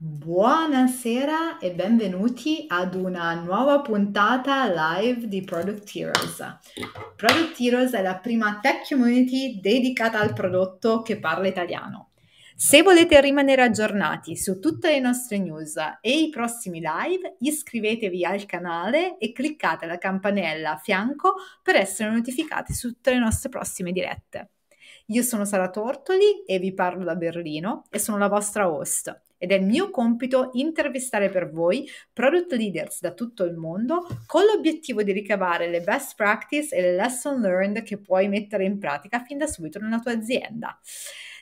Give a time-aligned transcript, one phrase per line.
[0.00, 6.36] Buonasera e benvenuti ad una nuova puntata live di Product Heroes.
[7.16, 12.10] Product Heroes è la prima tech community dedicata al prodotto che parla italiano.
[12.54, 18.46] Se volete rimanere aggiornati su tutte le nostre news e i prossimi live, iscrivetevi al
[18.46, 23.90] canale e cliccate la campanella a fianco per essere notificati su tutte le nostre prossime
[23.90, 24.50] dirette.
[25.10, 29.52] Io sono Sara Tortoli e vi parlo da Berlino e sono la vostra host ed
[29.52, 35.12] è mio compito intervistare per voi product leaders da tutto il mondo con l'obiettivo di
[35.12, 39.46] ricavare le best practice e le lesson learned che puoi mettere in pratica fin da
[39.46, 40.78] subito nella tua azienda.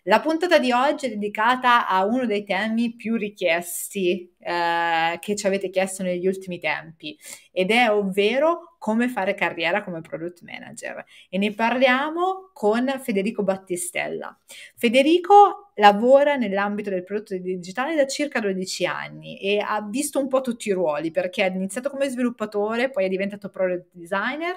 [0.08, 5.46] La puntata di oggi è dedicata a uno dei temi più richiesti eh, che ci
[5.48, 7.18] avete chiesto negli ultimi tempi
[7.50, 14.38] ed è ovvero come fare carriera come product manager e ne parliamo con Federico Battistella.
[14.76, 20.40] Federico lavora nell'ambito del prodotto digitale da circa 12 anni e ha visto un po'
[20.40, 24.54] tutti i ruoli perché ha iniziato come sviluppatore, poi è diventato product designer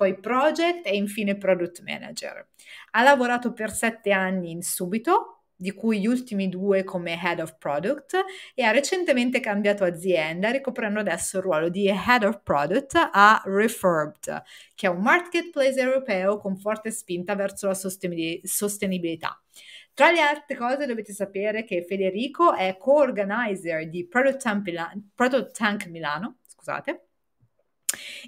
[0.00, 2.48] poi project e infine product manager.
[2.92, 7.58] Ha lavorato per sette anni in Subito, di cui gli ultimi due come Head of
[7.58, 13.42] Product e ha recentemente cambiato azienda ricoprendo adesso il ruolo di Head of Product a
[13.44, 14.42] Refurbed,
[14.74, 19.38] che è un marketplace europeo con forte spinta verso la sostenibilità.
[19.92, 27.09] Tra le altre cose dovete sapere che Federico è co-organizer di Product Tank Milano, scusate,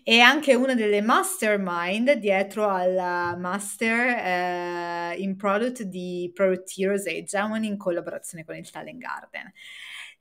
[0.02, 7.18] è anche una delle mastermind dietro alla master eh, in product di Product Heroes e
[7.18, 9.52] Hegemony in collaborazione con il Talent Garden.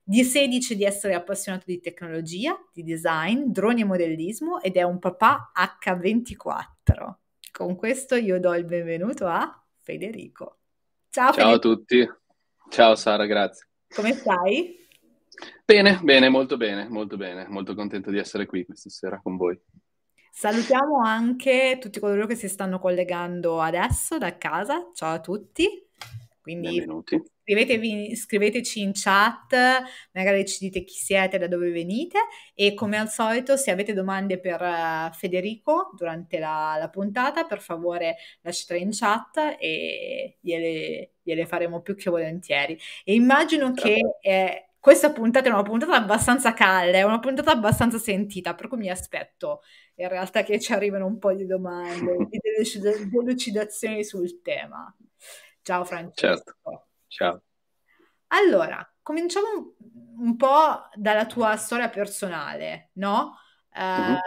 [0.04, 4.84] Di sé dice di essere appassionato di tecnologia, di design, droni e modellismo ed è
[4.84, 7.14] un papà H24.
[7.52, 10.60] Con questo io do il benvenuto a Federico.
[11.10, 11.56] Ciao, Ciao Federico.
[11.56, 12.12] a tutti.
[12.70, 13.68] Ciao Sara, grazie.
[13.94, 14.80] Come stai?
[15.66, 19.60] Bene, bene, molto bene, molto bene, molto contento di essere qui questa sera con voi.
[20.34, 24.92] Salutiamo anche tutti coloro che si stanno collegando adesso da casa.
[24.94, 25.68] Ciao a tutti.
[26.42, 27.22] Quindi Benvenuti.
[27.44, 29.56] Scrivetevi, scriveteci in chat,
[30.14, 32.20] magari ci dite chi siete, da dove venite
[32.54, 37.60] e come al solito se avete domande per uh, Federico durante la, la, puntata per
[37.60, 42.78] favore lasciatele in chat e gliele, gliele faremo più che volentieri.
[43.04, 48.00] E immagino che eh, questa puntata è una puntata abbastanza calda, è una puntata abbastanza
[48.00, 49.62] sentita, per cui mi aspetto
[49.96, 52.40] in realtà che ci arrivino un po' di domande, di
[53.12, 54.94] delucidazioni sul tema.
[55.62, 56.44] Ciao Francesco.
[56.64, 56.88] Certo.
[57.06, 57.44] Ciao.
[58.30, 59.76] Allora, cominciamo
[60.18, 63.36] un po' dalla tua storia personale, no?
[63.74, 64.18] Uh, mm-hmm.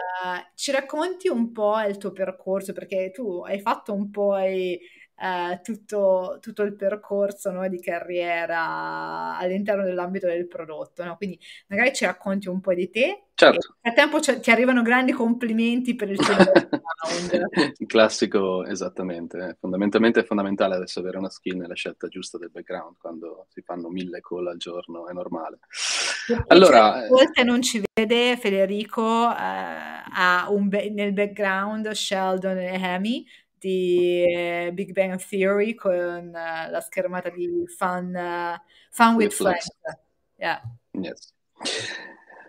[0.53, 4.79] Ci racconti un po' il tuo percorso, perché tu hai fatto un po' i
[5.17, 11.03] eh, tutto, tutto, il percorso no, di carriera all'interno dell'ambito del prodotto.
[11.03, 11.15] No?
[11.15, 13.23] Quindi magari ci racconti un po' di te.
[13.33, 13.75] Certo.
[13.81, 17.73] Nel frattempo c- ti arrivano grandi complimenti per il tuo background.
[17.77, 19.57] il classico, esattamente.
[19.59, 23.89] Fondamentalmente è fondamentale adesso avere una skill nella scelta giusta del background quando si fanno
[23.89, 25.59] mille call al giorno, è normale.
[26.47, 33.25] allora, volte non ci vede Federico eh, ha be- nel background Sheldon e Amy
[33.59, 38.57] di eh, Big Bang Theory con uh, la schermata di Fun, uh,
[38.91, 39.67] fun with Friends.
[40.37, 40.61] Yeah.
[40.91, 41.33] Yes.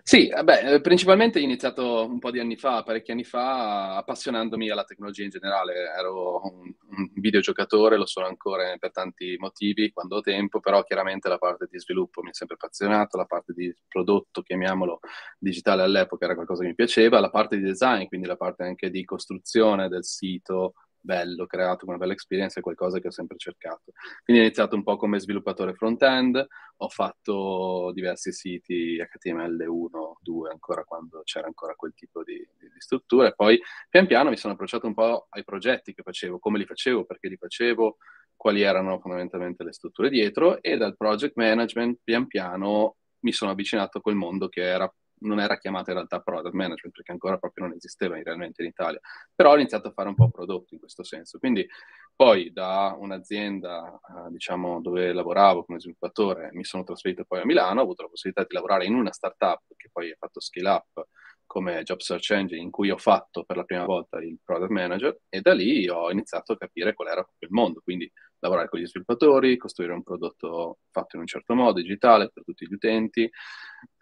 [0.07, 4.85] Sì, beh, principalmente ho iniziato un po' di anni fa, parecchi anni fa, appassionandomi alla
[4.85, 5.73] tecnologia in generale.
[5.97, 11.27] Ero un, un videogiocatore, lo sono ancora per tanti motivi quando ho tempo, però chiaramente
[11.27, 15.01] la parte di sviluppo mi ha sempre appassionato, la parte di prodotto, chiamiamolo
[15.37, 18.89] digitale all'epoca, era qualcosa che mi piaceva, la parte di design, quindi la parte anche
[18.89, 20.75] di costruzione del sito,
[21.07, 23.93] bello, creato una bella experience, è qualcosa che ho sempre cercato.
[24.25, 26.45] Quindi ho iniziato un po' come sviluppatore front-end,
[26.75, 32.79] ho fatto diversi siti HTML1, 2, ancora quando c'era ancora quel tipo di, di, di
[32.79, 33.57] struttura, poi
[33.89, 37.29] pian piano mi sono approcciato un po' ai progetti che facevo, come li facevo, perché
[37.29, 37.97] li facevo,
[38.35, 43.99] quali erano fondamentalmente le strutture dietro, e dal project management pian piano mi sono avvicinato
[43.99, 47.65] a quel mondo che era non era chiamata in realtà product management perché ancora proprio
[47.65, 48.99] non esisteva realmente in Italia,
[49.33, 51.39] però ho iniziato a fare un po' prodotto in questo senso.
[51.39, 51.67] Quindi
[52.15, 57.79] poi da un'azienda eh, diciamo, dove lavoravo come sviluppatore mi sono trasferito poi a Milano,
[57.79, 61.07] ho avuto la possibilità di lavorare in una startup che poi ha fatto scale up
[61.45, 65.17] come job search engine in cui ho fatto per la prima volta il product manager
[65.29, 68.87] e da lì ho iniziato a capire qual era il mondo, quindi lavorare con gli
[68.87, 73.29] sviluppatori, costruire un prodotto fatto in un certo modo, digitale per tutti gli utenti,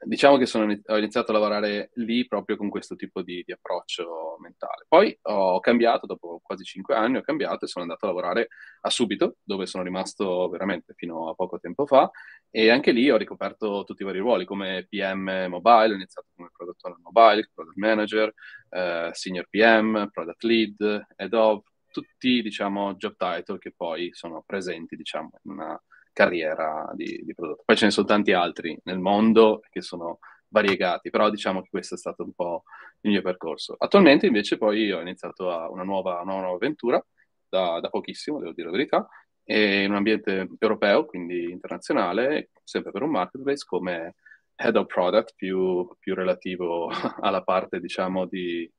[0.05, 4.37] diciamo che sono, ho iniziato a lavorare lì proprio con questo tipo di, di, approccio
[4.39, 4.85] mentale.
[4.87, 8.47] Poi ho cambiato, dopo quasi cinque anni ho cambiato e sono andato a lavorare
[8.81, 12.09] a Subito, dove sono rimasto veramente fino a poco tempo fa,
[12.49, 16.49] e anche lì ho ricoperto tutti i vari ruoli, come PM mobile, ho iniziato come
[16.55, 18.33] product owner mobile, product manager,
[18.69, 21.63] eh, senior PM, product lead, head of,
[22.01, 25.81] tutti, diciamo, job title che poi sono presenti, diciamo, in una
[26.11, 27.63] carriera di, di, prodotto.
[27.65, 30.19] Poi ce ne sono tanti altri nel mondo che sono
[30.49, 32.63] variegati, però diciamo che questo è stato un po'
[33.01, 33.75] il mio percorso.
[33.77, 37.03] Attualmente invece poi ho iniziato una nuova, una nuova avventura
[37.47, 39.07] da, da, pochissimo, devo dire la verità,
[39.45, 44.15] in un ambiente europeo, quindi internazionale, sempre per un marketplace come
[44.55, 46.89] head of product più, più relativo
[47.21, 48.69] alla parte diciamo di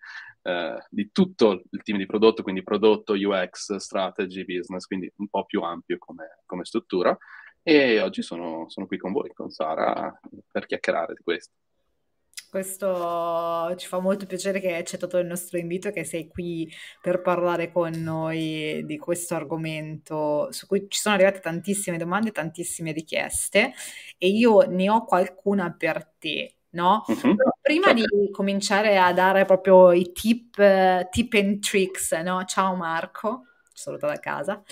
[0.46, 5.44] eh, di tutto il team di prodotto, quindi prodotto, UX, strategy, business, quindi un po'
[5.44, 7.16] più ampio come, come struttura.
[7.64, 10.16] E oggi sono, sono qui con voi, con Sara,
[10.52, 11.52] per chiacchierare di questo.
[12.48, 16.72] Questo ci fa molto piacere che hai accettato il nostro invito e che sei qui
[17.02, 22.92] per parlare con noi di questo argomento su cui ci sono arrivate tantissime domande, tantissime
[22.92, 23.72] richieste
[24.16, 27.04] e io ne ho qualcuna per te no?
[27.06, 27.34] Uh-huh.
[27.66, 32.44] Prima di cominciare a dare proprio i tip, uh, tip and tricks, no?
[32.44, 34.62] Ciao Marco, saluto da casa.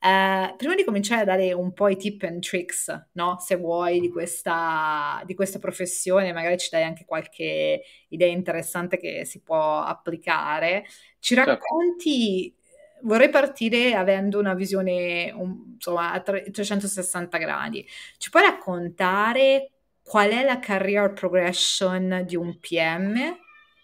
[0.00, 3.36] Uh, prima di cominciare a dare un po' i tip and tricks, no?
[3.38, 9.26] Se vuoi, di questa, di questa professione, magari ci dai anche qualche idea interessante che
[9.26, 10.86] si può applicare.
[11.18, 11.50] Ci certo.
[11.50, 12.60] racconti certo
[13.02, 17.86] vorrei partire avendo una visione un, insomma a 360 gradi.
[18.16, 19.72] Ci puoi raccontare
[20.02, 23.36] qual è la career progression di un PM,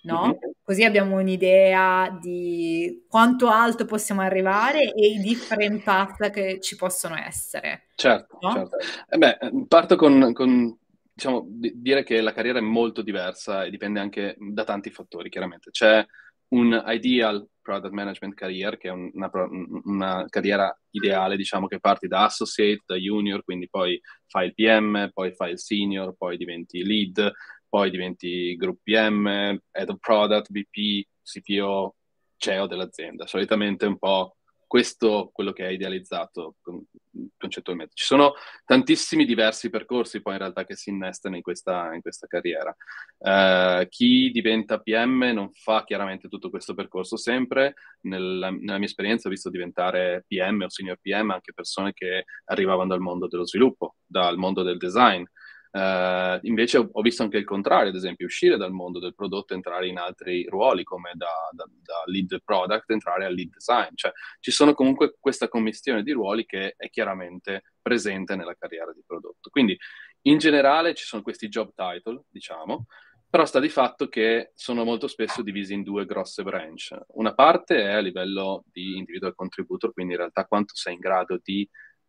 [0.03, 0.23] no?
[0.26, 0.53] Mm-hmm.
[0.62, 7.17] Così abbiamo un'idea di quanto alto possiamo arrivare e i different path che ci possono
[7.17, 7.88] essere.
[7.94, 8.53] Certo, no?
[8.53, 8.76] certo.
[9.09, 10.76] Eh beh, parto con, con
[11.12, 15.31] diciamo, di- dire che la carriera è molto diversa e dipende anche da tanti fattori,
[15.31, 15.70] chiaramente.
[15.70, 16.05] C'è
[16.48, 19.30] un ideal product management career, che è una,
[19.84, 25.10] una, carriera ideale, diciamo che parti da associate, da junior, quindi poi fai il PM,
[25.12, 27.30] poi fai il senior, poi diventi lead,
[27.68, 29.26] poi diventi group PM,
[29.70, 31.96] head of product, VP, CTO,
[32.38, 33.26] CEO dell'azienda.
[33.26, 34.38] Solitamente un po'
[34.69, 36.56] questo quello che è idealizzato
[37.37, 37.94] concettualmente.
[37.94, 38.35] Ci sono
[38.65, 42.75] tantissimi diversi percorsi poi in realtà che si innestano in questa, in questa carriera.
[43.19, 47.75] Uh, chi diventa PM non fa chiaramente tutto questo percorso sempre.
[48.03, 52.91] Nella, nella, mia esperienza ho visto diventare PM o senior PM anche persone che arrivavano
[52.91, 55.25] dal mondo dello sviluppo, dal mondo del design,
[55.70, 59.87] Uh, invece ho, visto anche il contrario, ad esempio, uscire dal mondo del prodotto, entrare
[59.88, 63.94] in altri ruoli come da, da, da, lead product, entrare al lead design.
[63.94, 69.03] Cioè, ci sono comunque questa commissione di ruoli che è chiaramente presente nella carriera di
[69.06, 69.50] prodotto.
[69.50, 69.76] Quindi,
[70.23, 72.87] in generale, ci sono questi job title, diciamo,
[73.31, 76.99] però sta di fatto che sono molto spesso divisi in due grosse branch.
[77.09, 81.38] Una parte è a livello di individual contributor, quindi in realtà quanto sei in grado
[81.43, 81.69] di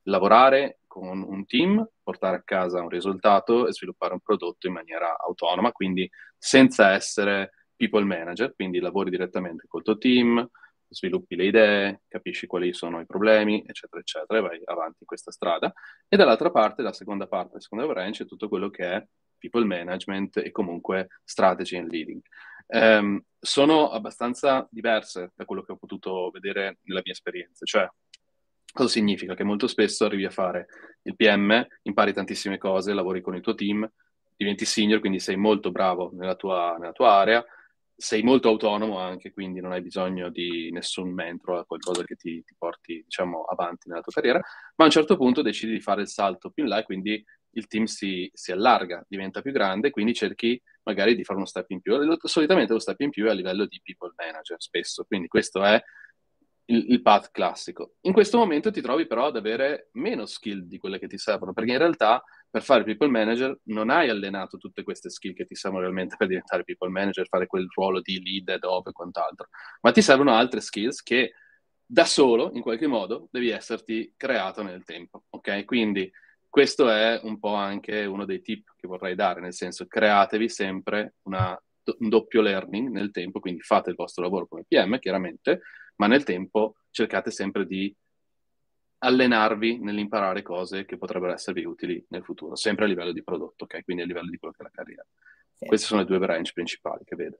[0.09, 5.17] lavorare con un team, portare a casa un risultato e sviluppare un prodotto in maniera
[5.17, 10.45] autonoma, quindi senza essere people manager, quindi lavori direttamente col tuo team,
[10.89, 15.31] sviluppi le idee, capisci quali sono i problemi, eccetera, eccetera, e vai avanti in questa
[15.31, 15.71] strada.
[16.07, 19.07] E dall'altra parte, la seconda parte, la seconda branch, è tutto quello che è
[19.37, 22.21] people management e comunque strategy and leading.
[22.71, 27.89] Um, sono abbastanza diverse da quello che ho potuto vedere nella mia esperienza, cioè
[28.71, 29.35] Cosa significa?
[29.35, 30.67] Che molto spesso arrivi a fare
[31.03, 33.89] il PM, impari tantissime cose, lavori con il tuo team,
[34.35, 37.43] diventi senior, quindi sei molto bravo nella tua, nella tua area,
[37.95, 42.55] sei molto autonomo anche, quindi non hai bisogno di nessun mentore, qualcosa che ti, ti,
[42.57, 46.07] porti, diciamo, avanti nella tua carriera, ma a un certo punto decidi di fare il
[46.07, 47.21] salto più in là e quindi
[47.53, 51.69] il team si, si allarga, diventa più grande, quindi cerchi magari di fare uno step
[51.71, 51.99] in più.
[52.21, 55.81] Solitamente lo step in più è a livello di people manager, spesso, quindi questo è
[56.69, 57.95] il, il, path classico.
[58.01, 61.53] In questo momento ti trovi però ad avere meno skill di quelle che ti servono,
[61.53, 65.55] perché in realtà per fare people manager non hai allenato tutte queste skill che ti
[65.55, 69.47] servono realmente per diventare people manager, fare quel ruolo di lead, head of e quant'altro,
[69.81, 71.33] ma ti servono altre skills che
[71.85, 75.65] da solo, in qualche modo, devi esserti creato nel tempo, ok?
[75.65, 76.09] Quindi
[76.47, 81.15] questo è un po' anche uno dei tip che vorrei dare, nel senso createvi sempre
[81.23, 81.59] una,
[81.97, 85.61] un doppio learning nel tempo, quindi fate il vostro lavoro come PM, chiaramente,
[85.99, 87.93] ma nel tempo cercate sempre di
[89.01, 93.83] allenarvi nell'imparare cose che potrebbero esservi utili nel futuro, sempre a livello di prodotto, ok?
[93.83, 95.05] Quindi a livello di quello che è la carriera.
[95.53, 95.65] Sì.
[95.65, 97.39] Queste sono le due branch principali che vedo.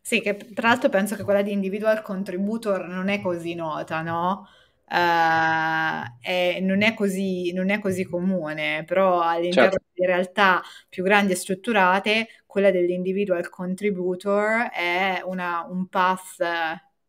[0.00, 4.46] Sì, che tra l'altro penso che quella di individual contributor non è così nota, no?
[4.90, 9.86] uh, è, non, è così, non, è così, comune, però all'interno certo.
[9.92, 16.44] di realtà più grandi e strutturate, quella dell'individual contributor è una, un path,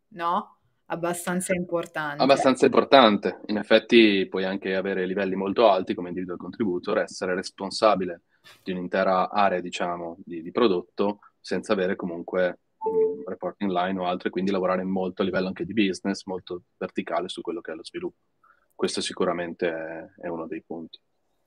[0.10, 0.61] no?
[0.92, 2.22] Abbastanza importante.
[2.22, 3.40] Abbastanza importante.
[3.48, 8.24] In effetti puoi anche avere livelli molto alti come individual contributor, essere responsabile
[8.62, 14.30] di un'intera area, diciamo, di, di prodotto senza avere comunque um, reporting line o altre,
[14.30, 17.86] quindi lavorare molto a livello anche di business, molto verticale su quello che è lo
[17.86, 18.26] sviluppo.
[18.76, 21.00] Questo sicuramente è, è uno dei punti.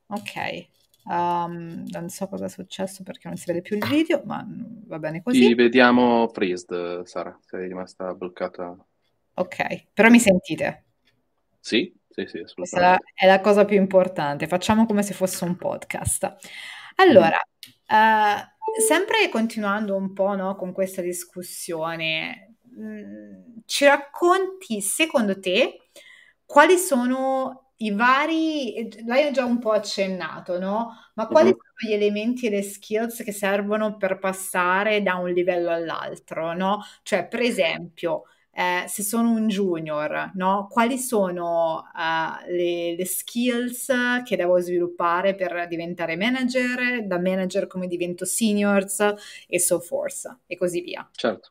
[0.07, 0.69] Ok,
[1.07, 4.43] Um, non so cosa è successo perché non si vede più il video, ma
[4.87, 5.49] va bene così.
[5.49, 8.75] Ti vediamo freezed, Sara, sei rimasta bloccata.
[9.35, 10.85] Ok, però mi sentite?
[11.61, 12.45] Sì, sì, sì.
[12.55, 16.37] Questa è la cosa più importante, facciamo come se fosse un podcast.
[16.97, 17.39] Allora,
[17.89, 25.89] uh, sempre continuando un po' no, con questa discussione, mh, mm, ci racconti secondo te
[26.45, 30.93] quali sono i vari, l'hai già un po' accennato, no?
[31.15, 31.57] Ma quali uh-huh.
[31.57, 36.85] sono gli elementi e le skills che servono per passare da un livello all'altro, no?
[37.03, 38.25] Cioè, per esempio,
[38.55, 40.69] eh, se sono un junior, no?
[40.71, 43.93] Quali sono uh, le, le, skills
[44.25, 49.15] che devo sviluppare per diventare manager, da manager come divento seniors
[49.49, 51.09] e so forth e così via.
[51.13, 51.51] Certo.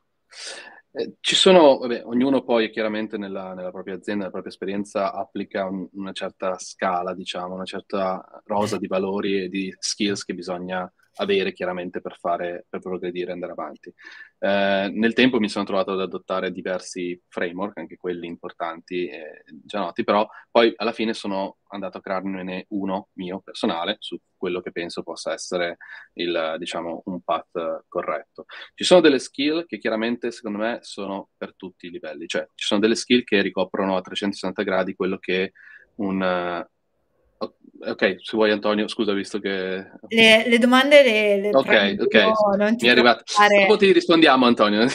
[0.96, 5.66] Eh, ci sono, vabbè, ognuno poi chiaramente nella, nella, propria azienda, nella propria esperienza applica
[5.66, 10.90] un, una certa scala, diciamo, una certa rosa di valori e di skills che bisogna
[11.16, 13.92] avere chiaramente per fare, per progredire e andare avanti.
[14.38, 19.80] Eh, nel tempo mi sono trovato ad adottare diversi framework, anche quelli importanti e già
[19.80, 24.72] noti, però poi alla fine sono andato a crearne uno mio personale su quello che
[24.72, 25.78] penso possa essere
[26.14, 28.44] il, diciamo, un path corretto.
[28.74, 32.66] Ci sono delle skill che chiaramente secondo me sono per tutti i livelli, cioè ci
[32.66, 35.52] sono delle skill che ricoprono a 360 gradi quello che
[35.96, 36.66] un,
[37.86, 39.90] Ok, se vuoi Antonio, scusa visto che...
[40.08, 42.14] Le, le domande le, le Ok, ok,
[42.56, 43.24] non mi è arrivato.
[43.60, 44.82] Dopo ti rispondiamo Antonio.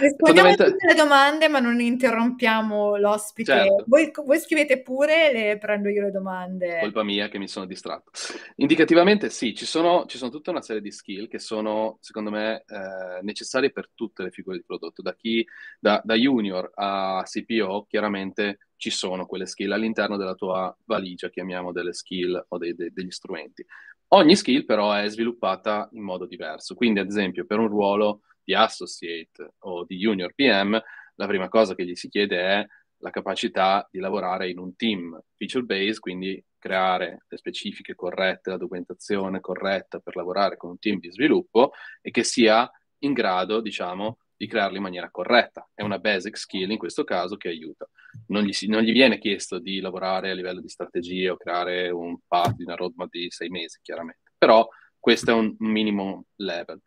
[0.00, 3.52] Rispondiamo a tutte le domande ma non interrompiamo l'ospite.
[3.52, 3.84] Certo.
[3.86, 6.78] Voi, voi, scrivete pure, le prendo io le domande.
[6.80, 8.10] Colpa mia che mi sono distratto.
[8.56, 12.64] Indicativamente sì, ci sono, ci sono tutta una serie di skill che sono secondo me
[12.66, 15.46] eh, necessarie per tutte le figure di prodotto, da chi,
[15.78, 21.70] da, da junior a CPO chiaramente ci sono quelle skill all'interno della tua valigia, chiamiamo
[21.70, 23.64] delle skill o dei, dei, degli strumenti.
[24.12, 28.54] Ogni skill però è sviluppata in modo diverso, quindi ad esempio per un ruolo di
[28.54, 30.80] associate o di junior PM,
[31.16, 32.66] la prima cosa che gli si chiede è
[33.02, 38.56] la capacità di lavorare in un team feature based, quindi creare le specifiche corrette, la
[38.56, 42.68] documentazione corretta per lavorare con un team di sviluppo e che sia
[43.00, 45.68] in grado, diciamo, di crearli in maniera corretta.
[45.74, 47.86] È una basic skill in questo caso che aiuta.
[48.28, 52.16] Non gli, non gli viene chiesto di lavorare a livello di strategie o creare un
[52.26, 54.32] path una roadmap di sei mesi, chiaramente.
[54.38, 54.66] Però
[54.98, 56.80] questo è un minimum level.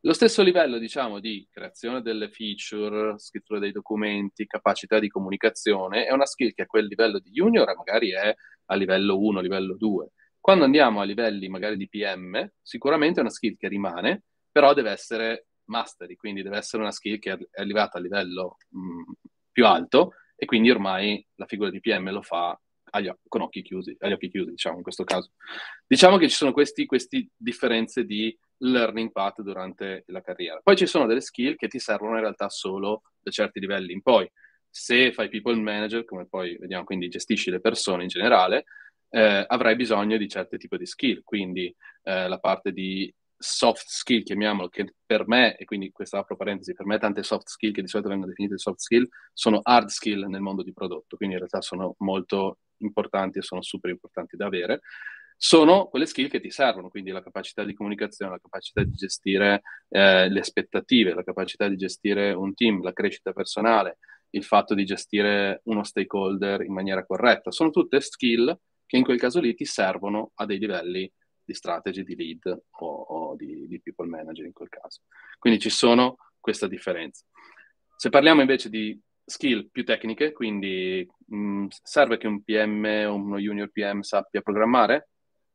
[0.00, 6.12] Lo stesso livello, diciamo, di creazione delle feature, scrittura dei documenti, capacità di comunicazione, è
[6.12, 8.34] una skill che a quel livello di junior magari è
[8.66, 10.10] a livello 1, livello 2.
[10.38, 14.90] Quando andiamo a livelli magari di PM, sicuramente è una skill che rimane, però deve
[14.90, 19.02] essere mastery, quindi deve essere una skill che è arrivata a livello mh, mm,
[19.52, 22.58] più alto e quindi ormai la figura di PM lo fa
[22.90, 25.32] agli, con occhi chiusi, agli occhi chiusi, diciamo, in questo caso.
[25.86, 26.86] Diciamo che ci sono queste
[27.36, 30.60] differenze di learning path durante la carriera.
[30.62, 34.02] Poi ci sono delle skill che ti servono in realtà solo da certi livelli in
[34.02, 34.30] poi.
[34.70, 38.64] Se fai people manager, come poi vediamo, quindi gestisci le persone in generale,
[39.10, 44.22] eh, avrai bisogno di certi tipi di skill, quindi eh, la parte di soft skill,
[44.22, 47.82] chiamiamolo, che per me, e quindi questa apro parentesi, per me tante soft skill che
[47.82, 51.40] di solito vengono definite soft skill, sono hard skill nel mondo di prodotto, quindi in
[51.40, 54.80] realtà sono molto importanti e sono super importanti da avere.
[55.40, 59.62] Sono quelle skill che ti servono, quindi la capacità di comunicazione, la capacità di gestire
[59.88, 63.98] eh, le aspettative, la capacità di gestire un team, la crescita personale,
[64.30, 67.52] il fatto di gestire uno stakeholder in maniera corretta.
[67.52, 71.08] Sono tutte skill che in quel caso lì ti servono a dei livelli
[71.48, 75.00] di strategy, di lead o, o di, di, people manager in quel caso.
[75.38, 77.24] Quindi ci sono questa differenza.
[77.96, 83.14] Se parliamo invece di skill più tecniche, quindi mh, mm, serve che un PM o
[83.14, 85.08] uno junior PM sappia programmare?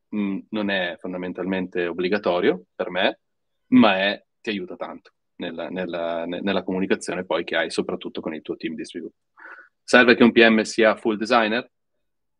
[0.08, 3.20] Mh, mm, non è fondamentalmente obbligatorio per me,
[3.68, 8.42] ma è, ti aiuta tanto nella, nella, nella comunicazione poi che hai soprattutto con il
[8.42, 9.18] tuo team di sviluppo.
[9.80, 11.70] Serve che un PM sia full designer?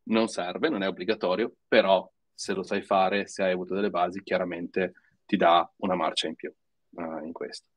[0.06, 4.22] Non serve, non è obbligatorio, però se lo sai fare, se hai avuto delle basi,
[4.22, 6.52] chiaramente ti dà una marcia in più
[6.90, 7.68] uh, in questo.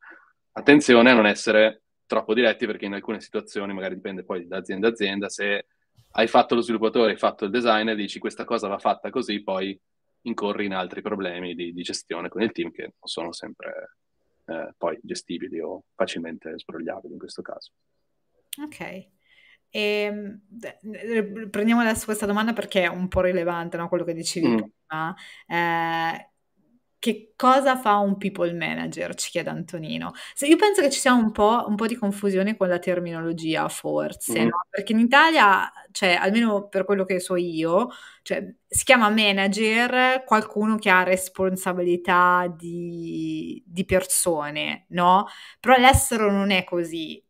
[0.53, 4.87] Attenzione a non essere troppo diretti perché in alcune situazioni, magari dipende poi da azienda
[4.87, 5.67] a azienda, se
[6.11, 9.79] hai fatto lo sviluppatore, hai fatto il designer, dici questa cosa va fatta così, poi
[10.21, 13.97] incorri in altri problemi di, di gestione con il team che non sono sempre
[14.45, 17.71] eh, poi gestibili o facilmente sbrogliabili in questo caso.
[18.63, 19.15] Ok.
[19.69, 23.87] E, ehm, prendiamo adesso questa domanda perché è un po' rilevante, no?
[23.87, 24.57] quello che dicevi mm.
[24.57, 25.15] prima.
[25.47, 26.29] Eh,
[26.99, 29.13] che cosa fa un people manager?
[29.13, 30.13] Ci chiede Antonino.
[30.33, 33.69] Se io penso che ci sia un po', un po' di confusione con la terminologia,
[33.69, 34.47] forse, mm.
[34.47, 34.65] no?
[34.69, 37.89] Perché in Italia, cioè, almeno per quello che so io,
[38.23, 45.27] cioè, si chiama manager qualcuno che ha responsabilità di, di persone, no?
[45.59, 47.23] Però all'estero non è così.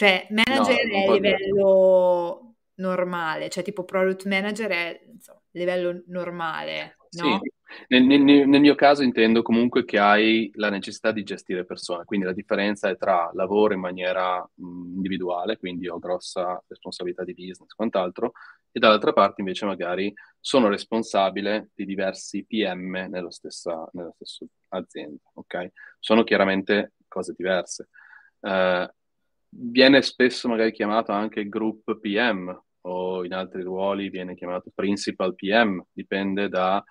[0.00, 6.96] Cioè, manager no, è a livello normale, cioè tipo product manager è insomma, livello normale,
[7.18, 7.38] no?
[7.38, 7.52] Sì.
[7.88, 12.24] Nel, nel, nel, mio caso intendo comunque che hai la necessità di gestire persone, quindi
[12.24, 17.70] la differenza è tra lavoro in maniera mh, individuale, quindi ho grossa responsabilità di business
[17.70, 18.32] e quant'altro,
[18.72, 25.20] e dall'altra parte invece magari sono responsabile di diversi PM nella stessa, nella stessa azienda,
[25.34, 25.72] ok?
[25.98, 27.90] Sono chiaramente cose diverse.
[28.40, 28.88] Uh,
[29.50, 35.84] viene spesso magari chiamato anche group PM o in altri ruoli viene chiamato principal PM,
[35.92, 36.82] dipende da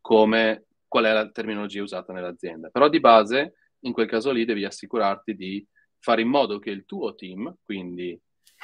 [0.00, 2.70] come, qual è la terminologia usata nell'azienda.
[2.70, 5.66] Però di base, in quel caso lì, devi assicurarti di
[5.98, 8.18] fare in modo che il tuo team, quindi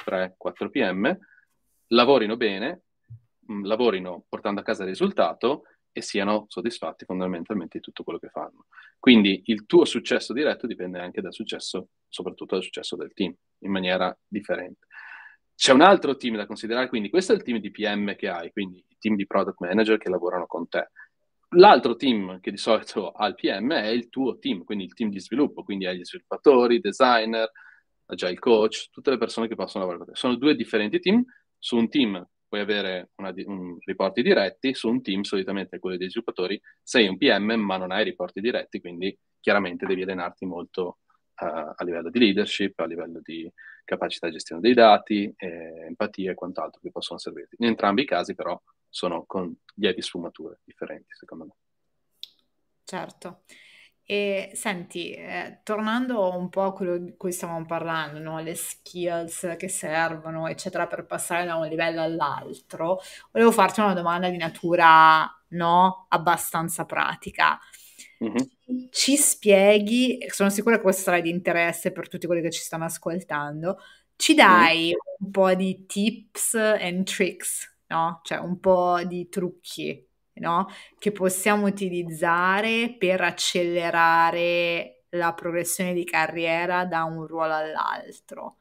[0.05, 1.17] 3-4 PM,
[1.87, 2.83] lavorino bene,
[3.63, 8.65] lavorino portando a casa il risultato e siano soddisfatti fondamentalmente di tutto quello che fanno.
[8.99, 13.71] Quindi il tuo successo diretto dipende anche dal successo, soprattutto dal successo del team, in
[13.71, 14.87] maniera differente.
[15.55, 18.51] C'è un altro team da considerare, quindi questo è il team di PM che hai,
[18.51, 20.89] quindi il team di product manager che lavorano con te.
[21.55, 25.09] L'altro team che di solito ha il PM è il tuo team, quindi il team
[25.09, 27.51] di sviluppo, quindi hai gli sviluppatori, designer,
[28.05, 30.19] agile coach, tutte le persone che possono lavorare con te.
[30.19, 31.23] Sono due differenti team,
[31.57, 36.09] su un team puoi avere una, un, riporti diretti, su un team solitamente quello dei
[36.09, 40.97] sviluppatori sei un PM ma non hai riporti diretti, quindi chiaramente devi allenarti molto
[41.39, 43.49] uh, a livello di leadership, a livello di
[43.85, 47.55] capacità di gestione dei dati, eh, empatia e quant'altro che possono servirti.
[47.59, 51.51] In entrambi i casi però sono con lievi sfumature differenti, secondo me.
[52.83, 53.43] Certo.
[54.11, 58.41] E senti, eh, tornando un po' a quello di cui stavamo parlando, no?
[58.41, 62.99] le skills che servono, eccetera, per passare da un livello all'altro,
[63.31, 67.57] volevo farti una domanda di natura no, abbastanza pratica.
[68.21, 68.87] Mm-hmm.
[68.89, 72.83] Ci spieghi, sono sicura che questo sarà di interesse per tutti quelli che ci stanno
[72.83, 73.77] ascoltando,
[74.17, 74.95] ci dai mm-hmm.
[75.19, 78.21] un po' di tips and tricks no?
[78.23, 80.07] Cioè un po' di trucchi,
[80.41, 80.67] no?
[80.99, 88.57] Che possiamo utilizzare per accelerare la progressione di carriera da un ruolo all'altro.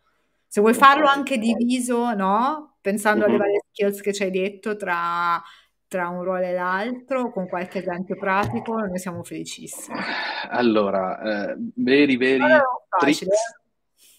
[0.47, 2.77] Se vuoi farlo anche diviso, no?
[2.81, 5.41] Pensando alle varie skills che ci hai detto tra,
[5.87, 9.99] tra un ruolo e l'altro, con qualche esempio pratico, noi siamo felicissimi.
[10.51, 12.45] Allora, eh, veri, veri
[12.99, 13.29] tricks.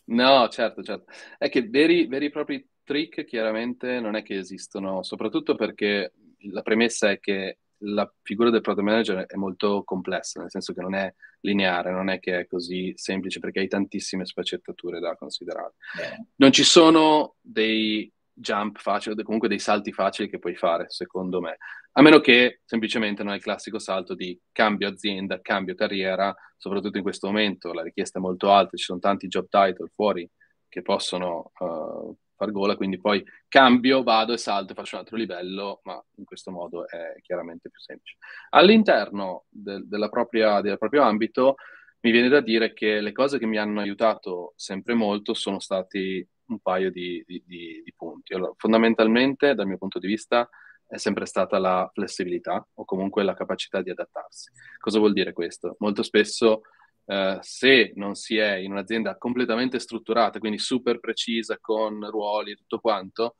[0.05, 1.11] No, certo, certo.
[1.37, 6.13] È che veri, veri e propri trick chiaramente non è che esistono, soprattutto perché
[6.49, 10.81] la premessa è che la figura del product manager è molto complessa, nel senso che
[10.81, 15.73] non è lineare, non è che è così semplice perché hai tantissime sfaccettature da considerare.
[15.97, 16.17] Yeah.
[16.35, 21.57] Non ci sono dei jump facili, comunque dei salti facili che puoi fare, secondo me,
[21.93, 26.97] a meno che semplicemente non è il classico salto di cambio azienda, cambio carriera, soprattutto
[26.97, 30.29] in questo momento la richiesta è molto alta, ci sono tanti job title fuori
[30.69, 35.15] che possono uh, far gola, quindi poi cambio, vado e salto e faccio un altro
[35.15, 38.17] livello, ma in questo modo è chiaramente più semplice.
[38.49, 41.55] All'interno de- della propria, del proprio ambito
[42.01, 46.27] mi viene da dire che le cose che mi hanno aiutato sempre molto sono stati
[46.45, 48.33] un paio di, di, di, di punti.
[48.33, 50.49] Allora, fondamentalmente, dal mio punto di vista,
[50.87, 54.49] è sempre stata la flessibilità o comunque la capacità di adattarsi.
[54.79, 55.75] Cosa vuol dire questo?
[55.77, 56.63] Molto spesso
[57.05, 62.55] eh, se non si è in un'azienda completamente strutturata, quindi super precisa con ruoli e
[62.55, 63.37] tutto quanto,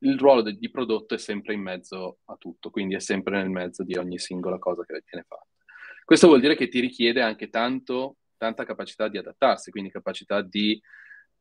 [0.00, 3.50] il ruolo de- di prodotto è sempre in mezzo a tutto, quindi è sempre nel
[3.50, 5.46] mezzo di ogni singola cosa che viene fatta.
[6.04, 10.80] Questo vuol dire che ti richiede anche tanto, tanta capacità di adattarsi, quindi capacità di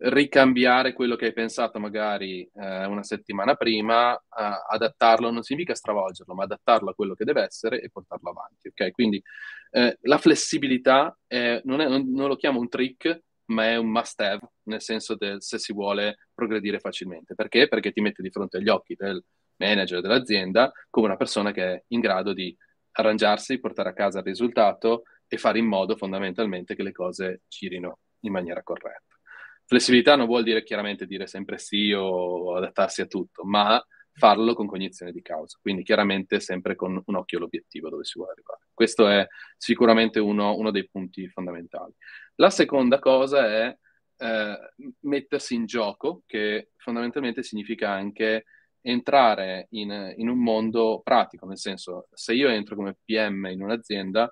[0.01, 4.19] ricambiare quello che hai pensato magari eh, una settimana prima, eh,
[4.69, 8.69] adattarlo, non significa stravolgerlo, ma adattarlo a quello che deve essere e portarlo avanti.
[8.69, 8.91] Ok?
[8.91, 9.21] Quindi
[9.71, 13.89] eh, la flessibilità è, non, è, non, non, lo chiamo un trick, ma è un
[13.89, 17.35] must have, nel senso del se si vuole progredire facilmente.
[17.35, 17.67] Perché?
[17.67, 19.23] Perché ti mette di fronte agli occhi del
[19.57, 22.55] manager dell'azienda come una persona che è in grado di
[22.91, 27.99] arrangiarsi, portare a casa il risultato e fare in modo fondamentalmente che le cose girino
[28.21, 29.18] in maniera corretta.
[29.69, 33.79] Flessibilità non vuol dire chiaramente dire sempre sì o adattarsi a tutto, ma
[34.13, 38.31] farlo con cognizione di causa, quindi chiaramente sempre con un occhio all'obiettivo dove si vuole
[38.31, 38.61] arrivare.
[38.73, 39.27] Questo è
[39.57, 41.93] sicuramente uno, uno dei punti fondamentali.
[42.37, 43.77] La seconda cosa è
[44.17, 44.59] eh,
[45.01, 48.45] mettersi in gioco, che fondamentalmente significa anche
[48.81, 54.31] entrare in, in, un mondo pratico, nel senso se io entro come PM in un'azienda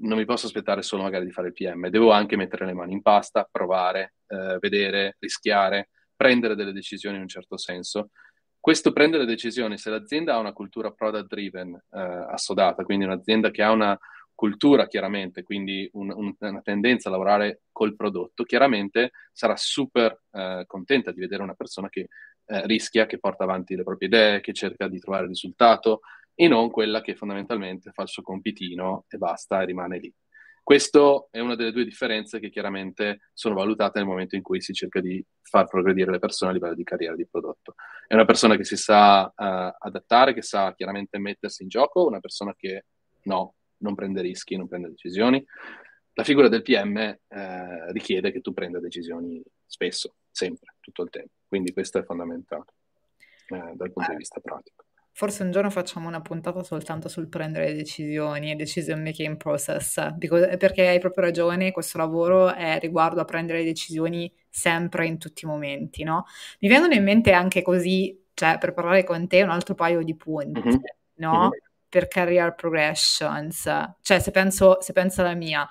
[0.00, 2.92] non mi posso aspettare solo magari di fare il PM, devo anche mettere le mani
[2.92, 8.10] in pasta, provare, eh, vedere, rischiare, prendere delle decisioni in un certo senso.
[8.58, 13.62] Questo prendere decisioni, se l'azienda ha una cultura product driven eh, assodata, quindi un'azienda che
[13.62, 13.98] ha una
[14.34, 20.64] cultura chiaramente, quindi un, un, una tendenza a lavorare col prodotto, chiaramente sarà super eh,
[20.66, 22.08] contenta di vedere una persona che
[22.46, 26.00] eh, rischia, che porta avanti le proprie idee, che cerca di trovare il risultato
[26.40, 30.10] e non quella che fondamentalmente fa il suo compitino e basta e rimane lì.
[30.62, 34.72] Questo è una delle due differenze che chiaramente sono valutate nel momento in cui si
[34.72, 37.74] cerca di far progredire le persone a livello di carriera di prodotto.
[38.06, 42.20] È una persona che si sa uh, adattare, che sa chiaramente mettersi in gioco, una
[42.20, 42.86] persona che
[43.24, 45.44] no, non prende rischi, non prende decisioni.
[46.14, 51.32] La figura del PM eh, richiede che tu prenda decisioni spesso, sempre, tutto il tempo.
[51.46, 52.64] Quindi questo è fondamentale
[53.48, 54.84] eh, dal punto di vista pratico.
[55.20, 60.16] Forse un giorno facciamo una puntata soltanto sul prendere decisioni e decision making process,
[60.56, 65.46] perché hai proprio ragione, questo lavoro è riguardo a prendere decisioni sempre in tutti i
[65.46, 66.24] momenti, no?
[66.60, 70.16] Mi vengono in mente anche così, cioè per parlare con te, un altro paio di
[70.16, 70.78] punti, mm-hmm.
[71.16, 71.38] no?
[71.38, 71.50] Mm-hmm.
[71.86, 73.64] Per career progressions,
[74.00, 75.68] cioè se penso, se penso alla mia,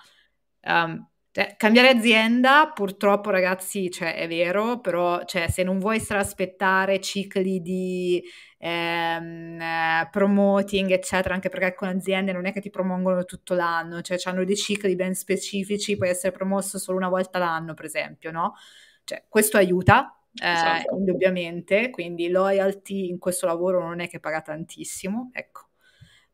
[0.65, 6.21] um, cioè, cambiare azienda, purtroppo ragazzi, cioè, è vero, però cioè, se non vuoi stare
[6.21, 8.23] aspettare cicli di
[8.57, 14.01] ehm, eh, promoting, eccetera, anche perché con aziende non è che ti promuovono tutto l'anno,
[14.01, 18.31] cioè hanno dei cicli ben specifici, puoi essere promosso solo una volta l'anno, per esempio,
[18.31, 18.55] no?
[19.03, 20.95] Cioè, questo aiuta, eh, esatto.
[20.95, 25.67] indubbiamente, quindi loyalty in questo lavoro non è che paga tantissimo, ecco.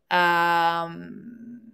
[0.08, 1.65] Um,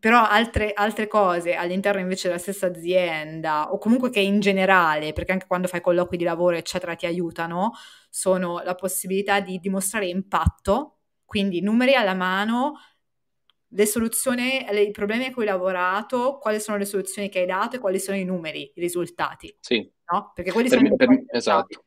[0.00, 5.32] però altre, altre, cose all'interno invece della stessa azienda o comunque che in generale, perché
[5.32, 7.72] anche quando fai colloqui di lavoro eccetera ti aiutano,
[8.08, 12.80] sono la possibilità di dimostrare impatto, quindi numeri alla mano,
[13.68, 17.76] le soluzioni, i problemi a cui hai lavorato, quali sono le soluzioni che hai dato
[17.76, 19.54] e quali sono i numeri, i risultati.
[19.60, 19.88] Sì.
[20.10, 20.32] No?
[20.34, 21.84] Perché quelli per sono me, per, Esatto.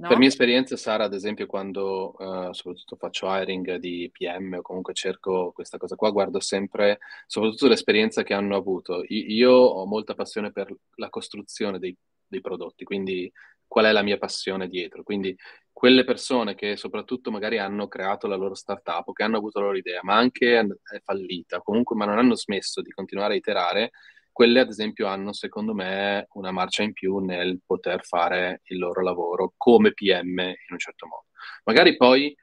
[0.00, 0.08] No?
[0.08, 4.94] Per mia esperienza, Sara, ad esempio, quando uh, soprattutto faccio hiring di PM o comunque
[4.94, 9.04] cerco questa cosa qua, guardo sempre soprattutto l'esperienza che hanno avuto.
[9.06, 11.94] I- io ho molta passione per la costruzione dei,
[12.26, 13.30] dei prodotti, quindi
[13.66, 15.02] qual è la mia passione dietro.
[15.02, 15.36] Quindi
[15.70, 19.66] quelle persone che soprattutto magari hanno creato la loro startup o che hanno avuto la
[19.66, 23.90] loro idea, ma anche è fallita, comunque ma non hanno smesso di continuare a iterare,
[24.40, 29.02] quelle ad esempio hanno secondo me una marcia in più nel poter fare il loro
[29.02, 31.26] lavoro come PM in un certo modo.
[31.64, 32.34] Magari poi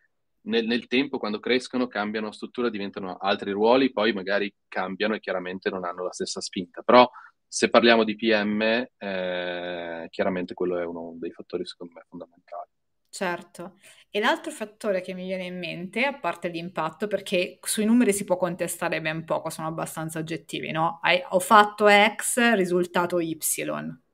[0.42, 5.72] nel, nel, tempo, quando crescono, cambiano struttura, diventano altri ruoli, poi magari cambiano e chiaramente
[5.72, 6.84] non hanno la stessa spinta.
[6.84, 7.10] Però
[7.48, 12.70] se parliamo di PM, eh, chiaramente quello è uno dei fattori secondo me fondamentali.
[13.10, 13.78] Certo.
[14.10, 18.24] E l'altro fattore che mi viene in mente, a parte l'impatto, perché sui numeri si
[18.24, 21.00] può contestare ben poco, sono abbastanza oggettivi, no?
[21.02, 23.38] Hai, ho fatto X, risultato Y,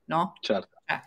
[0.06, 0.34] no?
[0.40, 0.78] Certo.
[0.86, 1.00] Eh,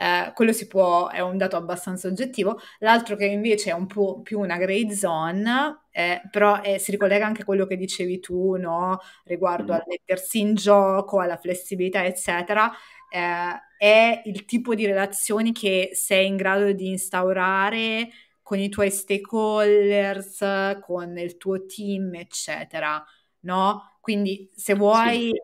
[0.00, 2.60] eh, quello si può, è un dato abbastanza oggettivo.
[2.78, 7.42] L'altro che invece è un po' più una grade zone, eh, però si ricollega anche
[7.42, 8.98] a quello che dicevi tu, no?
[9.24, 9.76] Riguardo mm.
[9.76, 12.70] al mettersi in gioco, alla flessibilità, eccetera
[13.08, 18.10] eh, è il tipo di relazioni che sei in grado di instaurare
[18.42, 23.04] con i tuoi stakeholders, con il tuo team, eccetera,
[23.40, 23.98] no?
[24.00, 25.36] Quindi se vuoi, sì.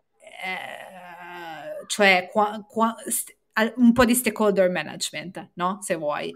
[0.43, 3.35] eh, cioè qua, qua, st-
[3.77, 5.77] un po' di stakeholder management, no?
[5.81, 6.33] Se vuoi.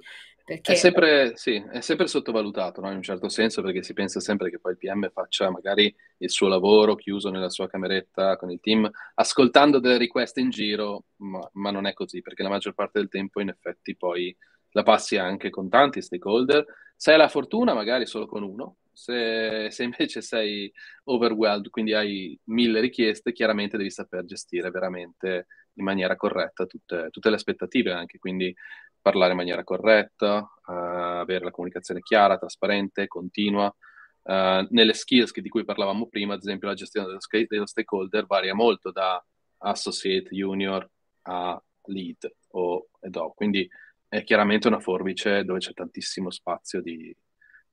[0.49, 0.71] Perché...
[0.71, 2.89] È, sempre, sì, è sempre sottovalutato, no?
[2.89, 6.31] in un certo senso, perché si pensa sempre che poi il PM faccia magari il
[6.31, 11.47] suo lavoro chiuso nella sua cameretta con il team, ascoltando delle richieste in giro, ma,
[11.53, 14.35] ma non è così, perché la maggior parte del tempo in effetti poi
[14.71, 16.65] la passi anche con tanti stakeholder.
[16.95, 18.77] Se hai la fortuna, magari solo con uno.
[18.91, 25.83] Se, se, invece sei overwhelmed, quindi hai mille richieste, chiaramente devi saper gestire veramente in
[25.83, 28.17] maniera corretta tutte, tutte le aspettative anche.
[28.17, 28.53] Quindi
[29.01, 33.73] parlare in maniera corretta, uh, avere la comunicazione chiara, trasparente, continua.
[34.21, 38.53] Uh, nelle skills di cui parlavamo prima, ad esempio la gestione dello, dello stakeholder varia
[38.53, 39.23] molto da
[39.59, 40.87] associate, junior
[41.23, 43.33] a lead o ed o.
[43.33, 43.67] Quindi
[44.07, 47.15] è chiaramente una forbice dove c'è tantissimo spazio di,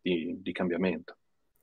[0.01, 1.17] di, di cambiamento.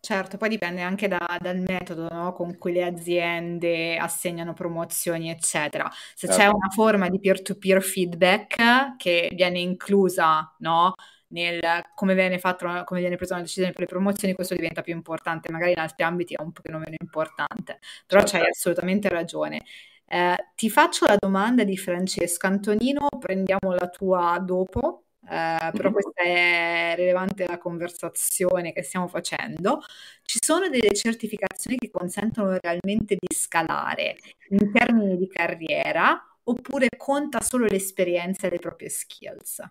[0.06, 5.90] Certo, poi dipende anche da- dal metodo, no, con cui le aziende assegnano promozioni, eccetera.
[6.14, 6.56] Se c'è Certo.
[6.58, 10.94] una forma di peer-to-peer feedback che viene inclusa, no,
[11.30, 11.62] nel
[11.96, 15.50] come viene fatto, come viene presa una decisione per le promozioni, questo diventa più importante.
[15.54, 18.38] Magari in altri ambiti è un pochino meno importante, però Certo.
[18.40, 19.62] c'hai assolutamente ragione.
[20.06, 25.03] Eh, ti faccio la domanda di Francesco Antonino, prendiamo la tua dopo.
[25.30, 25.94] Eh, però Mhm.
[25.94, 29.82] questa è rilevante alla conversazione che stiamo facendo.
[30.24, 34.18] Ci sono delle certificazioni che consentono realmente di scalare
[34.50, 39.62] in termini di carriera oppure conta solo l'esperienza e le proprie skills?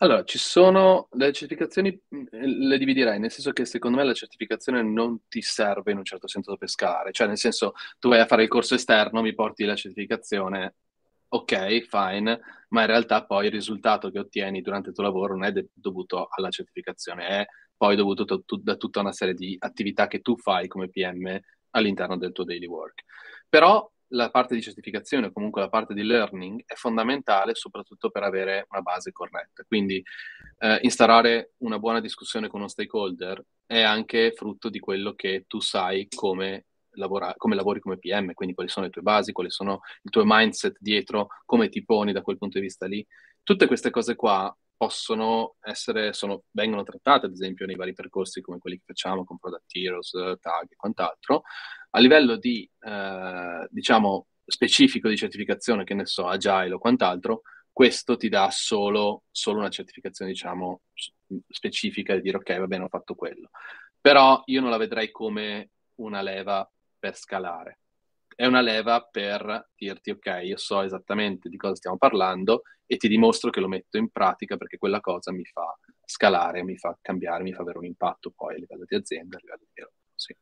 [0.00, 2.24] Allora, ci sono le certificazioni, mh,
[2.68, 6.28] le dividerei, nel senso che secondo me la certificazione non ti serve in un certo
[6.28, 9.64] senso per scalare, cioè nel senso tu vai a fare il corso esterno, mi porti
[9.64, 10.74] la certificazione,
[11.28, 15.44] ok, fine, ma in realtà poi il risultato che ottieni durante il tuo lavoro non
[15.44, 19.56] è de- dovuto alla certificazione, è poi dovuto to- to- da tutta una serie di
[19.58, 21.38] attività che tu fai come PM
[21.70, 23.04] all'interno del tuo daily work.
[23.48, 28.22] Però la parte di certificazione o comunque la parte di learning è fondamentale soprattutto per
[28.22, 29.64] avere una base corretta.
[29.66, 30.02] Quindi
[30.58, 35.60] eh, instaurare una buona discussione con uno stakeholder è anche frutto di quello che tu
[35.60, 39.80] sai come, lavora- come lavori come PM, quindi quali sono le tue basi, quali sono
[40.02, 43.06] il tuo mindset dietro, come ti poni da quel punto di vista lì.
[43.42, 48.58] Tutte queste cose qua possono essere, sono, vengono trattate ad esempio nei vari percorsi come
[48.58, 51.42] quelli che facciamo con Product Heroes, Tag e quant'altro,
[51.90, 58.16] a livello di, eh, diciamo, specifico di certificazione, che ne so, Agile o quant'altro, questo
[58.16, 60.82] ti dà solo, solo una certificazione, diciamo,
[61.48, 63.50] specifica di dire ok, va bene, ho fatto quello.
[64.00, 66.68] Però io non la vedrei come una leva
[67.06, 67.78] per scalare.
[68.34, 73.08] È una leva per dirti ok, io so esattamente di cosa stiamo parlando e ti
[73.08, 77.44] dimostro che lo metto in pratica perché quella cosa mi fa scalare, mi fa cambiare,
[77.44, 79.82] mi fa avere un impatto poi a livello di azienda, a livello di
[80.14, 80.36] sì.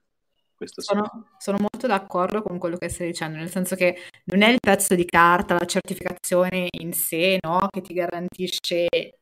[0.55, 0.89] Questo sì.
[0.89, 4.61] Sono, sono molto d'accordo con quello che stai dicendo, nel senso che non è il
[4.61, 9.19] pezzo di carta, la certificazione in sé, no, che ti garantisce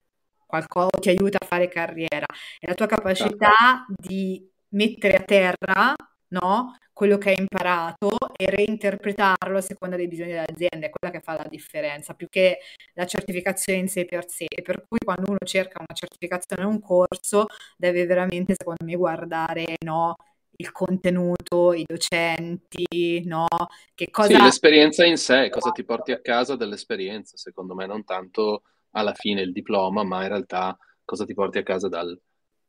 [0.47, 2.27] qualcosa, ti aiuta a fare carriera,
[2.59, 5.95] è la tua capacità di mettere a terra,
[6.29, 11.21] no, quello che hai imparato e reinterpretarlo a seconda dei bisogni dell'azienda, è quella che
[11.21, 12.59] fa la differenza, più che
[12.95, 14.47] la certificazione in sé per sé.
[14.63, 19.75] Per cui quando uno cerca una certificazione o un corso, deve veramente, secondo me, guardare,
[19.85, 20.15] no,
[20.55, 23.49] il contenuto, i docenti, no?
[23.97, 24.37] Che cosa...
[24.37, 29.13] Sì, l'esperienza in sé, cosa ti porti a casa dell'esperienza, secondo me, non tanto alla
[29.15, 32.17] fine il diploma, ma in realtà cosa ti porti a casa dal,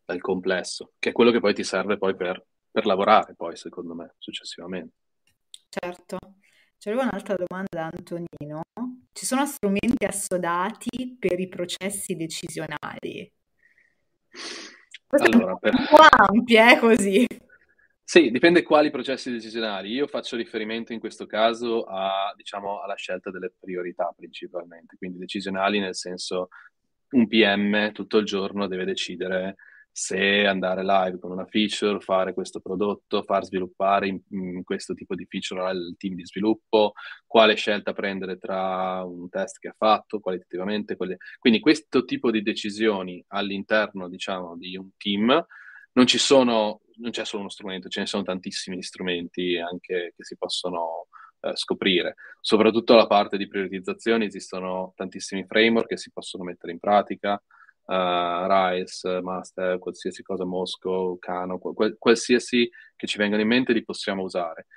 [0.03, 3.93] dal complesso, che è quello che poi ti serve poi per, per lavorare, poi, secondo
[3.93, 4.95] me, successivamente.
[5.69, 6.17] Certo.
[6.79, 8.63] C'è un'altra domanda da Antonino.
[9.13, 13.31] Ci sono strumenti assodati per i processi decisionali?
[15.05, 15.75] Questa allora, è per...
[15.75, 17.25] un po' ampia, eh, così.
[18.03, 19.91] Sì, dipende quali processi decisionali.
[19.91, 25.79] Io faccio riferimento in questo caso a, diciamo, alla scelta delle priorità principalmente, quindi decisionali
[25.79, 26.49] nel senso
[27.11, 29.57] un PM tutto il giorno deve decidere
[29.95, 35.13] se andare live con una feature, fare questo prodotto, far sviluppare in, in questo tipo
[35.13, 36.93] di feature al team di sviluppo,
[37.27, 40.95] quale scelta prendere tra un test che ha fatto qualitativamente.
[40.95, 41.17] Quelle...
[41.37, 45.45] Quindi questo tipo di decisioni all'interno, diciamo, di un team
[45.91, 50.23] non ci sono, non c'è solo uno strumento, ce ne sono tantissimi strumenti anche che
[50.23, 51.05] si possono
[51.41, 52.15] eh, scoprire.
[52.41, 57.39] Soprattutto la parte di prioritizzazione esistono tantissimi framework che si possono mettere in pratica,
[57.85, 63.83] uh, Rise, Master, qualsiasi cosa, Moscow, Kano, qual- qualsiasi che ci venga in mente li
[63.83, 64.67] possiamo usare.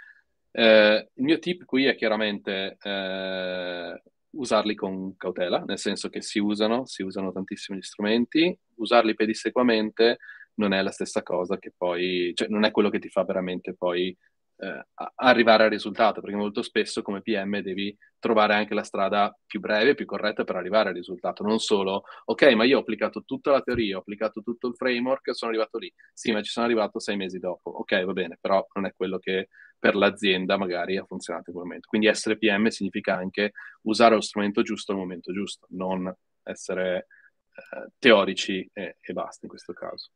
[0.51, 6.39] Eh, il mio tip qui è chiaramente eh, usarli con cautela, nel senso che si
[6.39, 10.19] usano, si usano tantissimi strumenti, usarli pedissequamente
[10.55, 13.75] non è la stessa cosa che poi, cioè non è quello che ti fa veramente
[13.75, 14.17] poi
[14.59, 19.61] eh, arrivare al risultato, perché molto spesso come PM devi trovare anche la strada più
[19.61, 23.51] breve, più corretta per arrivare al risultato, non solo, ok, ma io ho applicato tutta
[23.51, 26.99] la teoria, ho applicato tutto il framework, sono arrivato lì, sì, ma ci sono arrivato
[26.99, 31.05] sei mesi dopo, ok, va bene, però non è quello che per l'azienda magari ha
[31.05, 31.89] funzionato in quel momento.
[31.89, 37.07] Quindi essere PM significa anche usare lo strumento giusto al momento giusto, non essere
[37.51, 40.11] eh, teorici e, e basta in questo caso.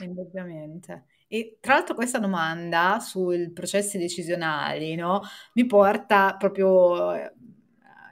[0.00, 1.04] Indubbiamente.
[1.26, 5.22] E tra l'altro questa domanda sui processi decisionali, no,
[5.54, 7.32] mi porta proprio eh,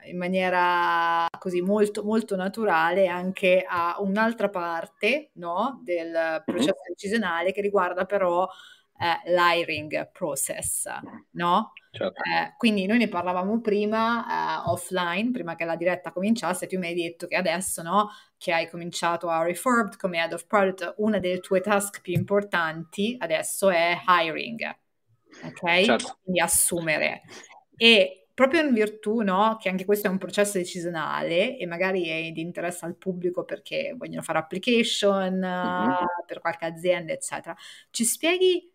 [0.05, 7.61] in maniera così molto, molto naturale anche a un'altra parte, no, del processo decisionale che
[7.61, 8.47] riguarda però
[9.03, 10.87] eh, l'hiring process,
[11.31, 11.73] no?
[11.91, 12.21] Certo.
[12.23, 16.87] Eh, quindi noi ne parlavamo prima eh, offline, prima che la diretta cominciasse, tu mi
[16.87, 21.19] hai detto che adesso, no, che hai cominciato a Reformed come head of product, una
[21.19, 24.75] delle tue task più importanti adesso è hiring,
[25.43, 25.83] ok?
[25.83, 26.19] Certo.
[26.23, 27.21] Quindi assumere.
[27.75, 32.31] E proprio in virtù, no, che anche questo è un processo decisionale e magari è
[32.31, 36.05] di interesse al pubblico perché vogliono fare application mm-hmm.
[36.25, 37.55] per qualche azienda, eccetera.
[37.91, 38.72] Ci spieghi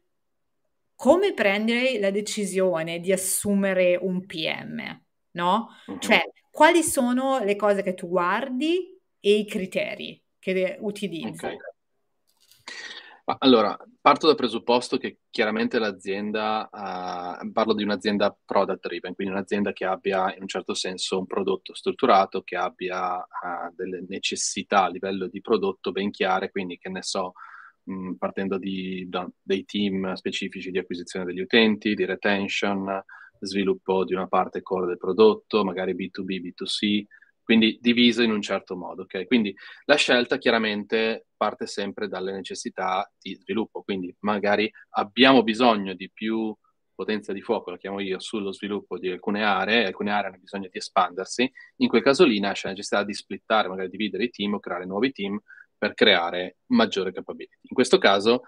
[0.99, 5.01] come prendere la decisione di assumere un PM,
[5.37, 5.69] no?
[5.89, 6.01] Mm-hmm.
[6.01, 11.45] Cioè, quali sono le cose che tu guardi e i criteri che utilizzi?
[11.45, 11.57] Okay.
[13.39, 19.73] Allora, parto dal presupposto che chiaramente l'azienda, uh, parlo di un'azienda product driven, quindi un'azienda
[19.73, 24.89] che abbia in un certo senso un prodotto strutturato, che abbia uh, delle necessità a
[24.89, 27.35] livello di prodotto ben chiare, quindi che ne so,
[28.19, 33.03] partendo di, da, dei team specifici di acquisizione degli utenti, di retention,
[33.41, 37.05] sviluppo di una parte core del prodotto, magari B2B, B2C,
[37.43, 39.03] quindi diviso in un certo modo.
[39.03, 39.27] Okay?
[39.27, 46.11] Quindi la scelta chiaramente parte sempre dalle necessità di sviluppo, quindi magari abbiamo bisogno di
[46.13, 46.55] più
[46.95, 50.69] potenza di fuoco, la chiamo io, sullo sviluppo di alcune aree, alcune aree hanno bisogno
[50.69, 54.55] di espandersi, in quel caso lì nasce la necessità di splittare, magari dividere i team
[54.55, 55.41] o creare nuovi team
[55.79, 57.57] per creare maggiore capability.
[57.63, 58.43] In questo caso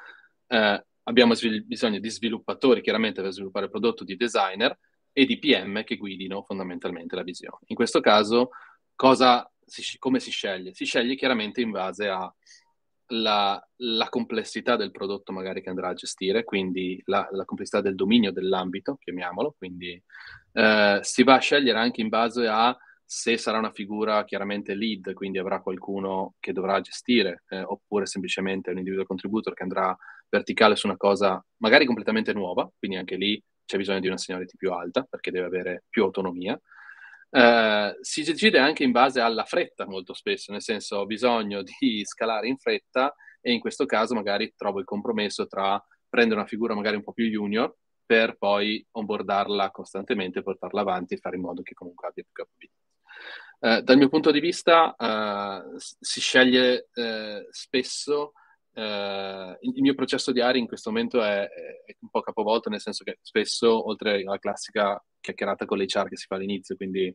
[0.49, 4.77] eh, abbiamo svil- bisogno di sviluppatori, chiaramente per sviluppare il prodotto, di designer
[5.13, 7.59] e di PM che guidino fondamentalmente la visione.
[7.67, 8.51] In questo caso,
[9.65, 10.75] si, come si sceglie?
[10.75, 12.33] Si sceglie chiaramente in base a
[13.13, 17.95] la, la, complessità del prodotto magari che andrà a gestire, quindi la, la complessità del
[17.95, 20.01] dominio dell'ambito, chiamiamolo, quindi
[20.53, 22.77] eh, si va a scegliere anche in base a
[23.13, 28.71] se sarà una figura chiaramente lead, quindi avrà qualcuno che dovrà gestire, eh, oppure semplicemente
[28.71, 29.97] un individual contributor che andrà
[30.29, 34.57] verticale su una cosa magari completamente nuova, quindi anche lì c'è bisogno di una seniority
[34.57, 36.57] più alta perché deve avere più autonomia.
[37.31, 42.05] Eh, si decide anche in base alla fretta molto spesso, nel senso ho bisogno di
[42.07, 46.77] scalare in fretta e in questo caso magari trovo il compromesso tra prendere una figura
[46.77, 47.75] magari un po' più junior
[48.07, 52.80] per poi onboardarla costantemente, portarla avanti e fare in modo che comunque abbia più capabilità.
[53.63, 58.33] Eh, dal mio punto di vista uh, si sceglie uh, spesso,
[58.73, 62.81] il, il, mio processo di ARI in questo momento è, è, un po' capovolto, nel
[62.81, 67.15] senso che spesso, oltre alla classica chiacchierata con l'HR che si fa all'inizio, quindi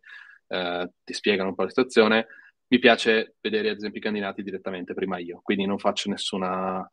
[1.04, 2.28] ti spiegano un po' la situazione,
[2.68, 6.88] mi piace vedere ad esempio i candidati direttamente prima io, quindi non faccio nessuna,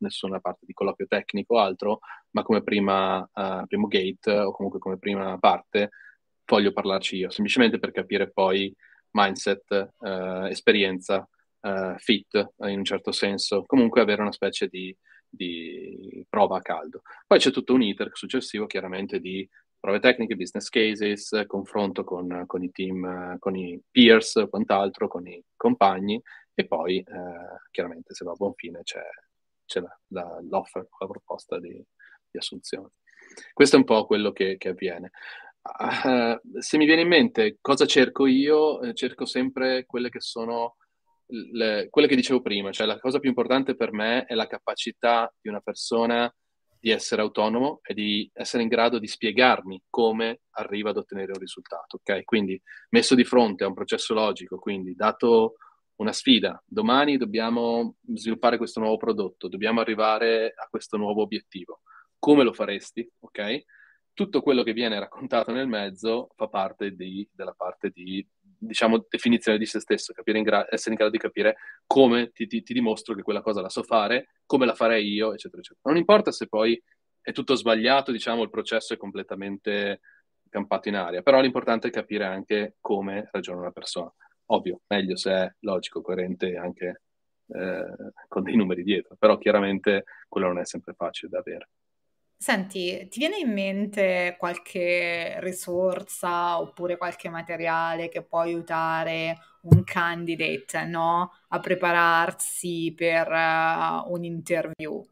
[0.00, 2.00] nessuna parte di colloquio tecnico o altro,
[2.32, 3.26] ma come prima,
[3.66, 5.90] primo gate o comunque come prima parte
[6.46, 8.74] voglio parlarci io, semplicemente per capire poi
[9.10, 11.28] mindset, eh, esperienza,
[11.60, 14.94] eh, fit eh, in un certo senso, comunque avere una specie di,
[15.28, 17.02] di, prova a caldo.
[17.26, 22.62] Poi c'è tutto un iter successivo chiaramente di prove tecniche, business cases, confronto con, con
[22.62, 26.20] i team, con i peers, quant'altro, con i compagni
[26.54, 27.04] e poi eh,
[27.70, 29.02] chiaramente se va a buon fine c'è,
[29.64, 31.72] c'è la, la, l'offer, la proposta di,
[32.30, 32.90] di assunzione.
[33.52, 35.10] Questo è un po' quello che, che avviene.
[36.58, 40.76] Se mi viene in mente cosa cerco io, eh, cerco sempre quelle che sono
[41.28, 45.32] le, quelle che dicevo prima, cioè la cosa più importante per me è la capacità
[45.40, 46.32] di una persona
[46.78, 51.40] di essere autonomo e di essere in grado di spiegarmi come arriva ad ottenere un
[51.40, 52.24] risultato, ok?
[52.24, 55.54] Quindi messo di fronte a un processo logico, quindi dato
[55.96, 61.80] una sfida, domani dobbiamo sviluppare questo nuovo prodotto, dobbiamo arrivare a questo nuovo obiettivo.
[62.18, 63.64] Come lo faresti, ok?
[64.16, 69.58] Tutto quello che viene raccontato nel mezzo fa parte di, della parte di, diciamo, definizione
[69.58, 73.14] di se stesso, in gra- essere in grado di capire come ti, ti, ti, dimostro
[73.14, 75.90] che quella cosa la so fare, come la farei io, eccetera, eccetera.
[75.90, 76.82] Non importa se poi
[77.20, 80.00] è tutto sbagliato, diciamo, il processo è completamente
[80.48, 84.10] campato in aria, però l'importante è capire anche come ragiona una persona.
[84.46, 87.02] Ovvio, meglio se è logico, coerente anche
[87.48, 91.68] eh, con dei numeri dietro, però chiaramente quello non è sempre facile da avere.
[92.38, 100.84] Senti, ti viene in mente qualche risorsa oppure qualche materiale che può aiutare un candidate,
[100.84, 105.02] no, a prepararsi per uh, un interview?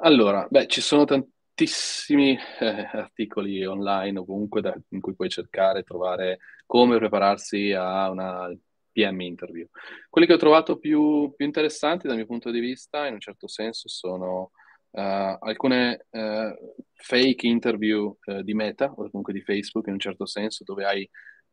[0.00, 6.38] Allora, beh, ci sono tantissimi eh, articoli online comunque da, in cui puoi cercare, trovare
[6.66, 8.52] come prepararsi a una
[8.92, 9.66] PM interview.
[10.10, 13.46] Quelli che ho trovato più, più interessanti dal mio punto di vista, in un certo
[13.46, 14.50] senso, sono
[14.90, 16.54] uh, alcune uh,
[16.94, 21.08] fake interview uh, di Meta o comunque di Facebook in un certo senso, dove hai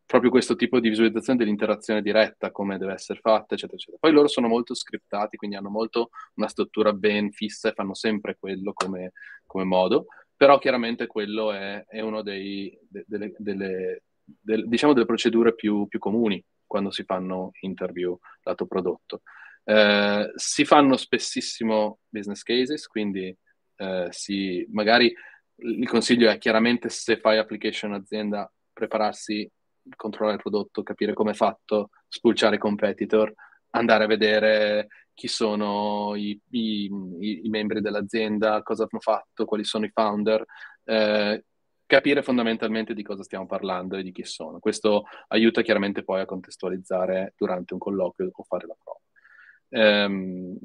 [0.05, 3.97] proprio questo tipo di visualizzazione dell'interazione diretta, come deve essere fatta, eccetera, eccetera.
[3.99, 8.37] Poi loro sono molto scriptati, quindi hanno molto una struttura ben fissa e fanno sempre
[8.39, 9.13] quello come,
[9.45, 10.05] come modo,
[10.35, 15.99] però chiaramente quello è, è dei, de, delle, delle, del, diciamo delle procedure più, più,
[15.99, 19.21] comuni quando si fanno interview lato prodotto.
[19.67, 23.35] Eh, si fanno spessissimo business cases, quindi
[23.77, 25.13] eh, si, magari
[25.57, 29.49] il consiglio è chiaramente se fai application azienda prepararsi
[29.95, 33.33] controllare il prodotto, capire come è fatto, spulciare i competitor,
[33.71, 36.85] andare a vedere chi sono i, i,
[37.19, 40.43] i, membri dell'azienda, cosa hanno fatto, quali sono i founder,
[40.83, 41.45] eh,
[41.85, 44.59] capire fondamentalmente di cosa stiamo parlando e di chi sono.
[44.59, 48.99] Questo aiuta chiaramente poi a contestualizzare durante un colloquio o fare la prova.
[49.75, 50.57] Ehm,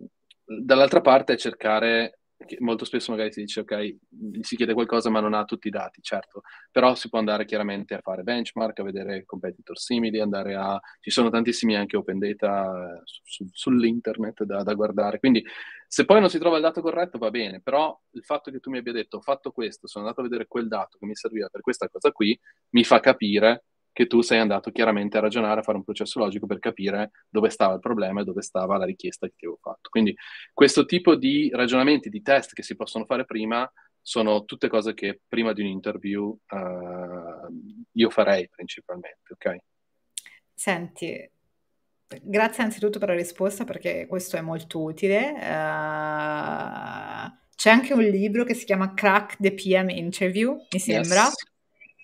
[0.45, 2.21] dall'altra parte cercare
[2.61, 3.97] molto spesso magari si dice ok,
[4.41, 7.95] si chiede qualcosa ma non ha tutti i dati, certo, però si può andare chiaramente
[7.95, 10.81] a fare benchmark, a vedere competitor simili, andare a...
[11.01, 15.45] ci sono tantissimi anche open data eh, su, su, sull'internet da, da, guardare, quindi
[15.87, 18.71] se poi non si trova il dato corretto va bene, però il fatto che tu
[18.71, 21.49] mi abbia detto ho fatto questo, sono andato a vedere quel dato che mi serviva
[21.49, 22.39] per questa cosa qui,
[22.71, 23.65] mi fa capire
[24.01, 27.51] che tu sei andato chiaramente a ragionare, a fare un processo logico per capire dove
[27.51, 29.90] stava il problema e dove stava la richiesta che ti avevo fatto.
[29.90, 30.16] Quindi
[30.55, 33.70] questo tipo di ragionamenti, di test che si possono fare prima,
[34.01, 39.57] sono tutte cose che prima di un interview uh, io farei principalmente, ok?
[40.55, 41.30] Senti,
[42.22, 45.32] grazie anzitutto per la risposta perché questo è molto utile.
[45.32, 45.40] Uh,
[47.55, 51.24] c'è anche un libro che si chiama Crack the PM Interview, mi sembra.
[51.24, 51.49] Yes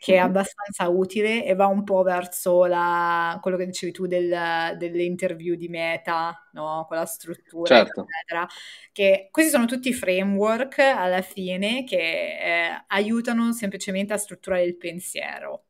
[0.06, 4.76] che è abbastanza utile e va un po' verso la, quello che dicevi tu del,
[4.78, 6.84] delle interview di meta, no?
[6.86, 8.06] con la struttura, certo.
[8.06, 8.46] eccetera.
[8.92, 15.64] Che questi sono tutti framework alla fine che eh, aiutano semplicemente a strutturare il pensiero,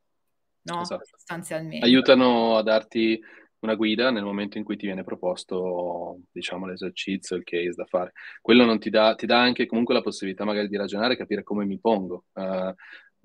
[0.65, 0.83] no?
[0.83, 1.07] Esatto.
[1.07, 1.87] sostanzialmente.
[1.87, 3.19] Aiutano a darti
[3.61, 8.13] una guida nel momento in cui ti viene proposto, diciamo, l'esercizio, il case da fare.
[8.43, 11.65] Quello non ti dà, ti dà anche comunque la possibilità magari di ragionare, capire come
[11.65, 12.27] mi pongo.
[12.35, 12.75] Uh,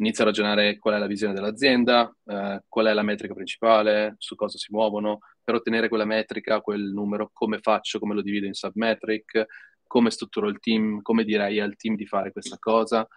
[0.01, 4.35] inizia a ragionare qual è la visione dell'azienda, eh, qual è la metrica principale, su
[4.35, 8.53] cosa si muovono, per ottenere quella metrica, quel numero, come faccio, come lo divido in
[8.53, 9.45] submetric,
[9.85, 13.07] come strutturo il team, come direi al team di fare questa cosa.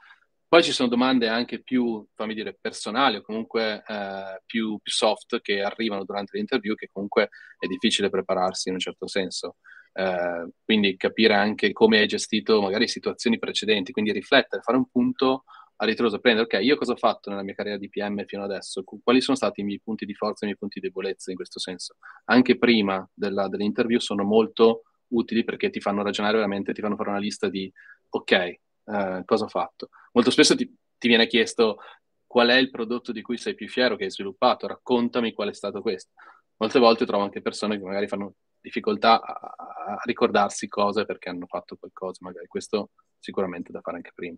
[0.46, 5.40] Poi ci sono domande anche più, fammi dire, personali o comunque eh, più, più, soft
[5.40, 9.56] che arrivano durante l'interview che comunque è difficile prepararsi in un certo senso.
[9.92, 15.44] Eh, quindi capire anche come hai gestito magari situazioni precedenti, quindi riflettere, fare un punto
[15.76, 18.84] a ritroso, prendere, ok, io cosa ho fatto nella mia carriera di PM fino adesso?
[19.02, 21.36] Quali sono stati i miei punti di forza e i miei punti di debolezza in
[21.36, 21.96] questo senso?
[22.26, 27.10] Anche prima della, dell'interview sono molto utili perché ti fanno ragionare veramente, ti fanno fare
[27.10, 27.72] una lista di,
[28.08, 29.88] ok, eh, cosa ho fatto?
[30.12, 31.78] Molto spesso ti, ti viene chiesto
[32.26, 35.54] qual è il prodotto di cui sei più fiero che hai sviluppato, raccontami qual è
[35.54, 36.12] stato questo.
[36.56, 39.54] Molte volte trovo anche persone che magari fanno difficoltà a,
[39.94, 44.36] a ricordarsi cose perché hanno fatto qualcosa, magari questo sicuramente da fare anche prima.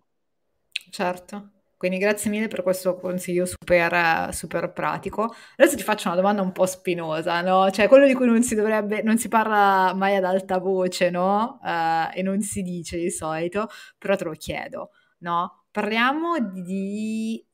[0.89, 1.51] Certo.
[1.77, 5.31] Quindi grazie mille per questo consiglio super, super pratico.
[5.55, 7.69] Adesso ti faccio una domanda un po' spinosa, no?
[7.69, 11.59] Cioè quello di cui non si dovrebbe, non si parla mai ad alta voce, no?
[11.61, 13.67] Uh, e non si dice di solito,
[13.97, 15.65] però te lo chiedo, no?
[15.69, 17.45] Parliamo di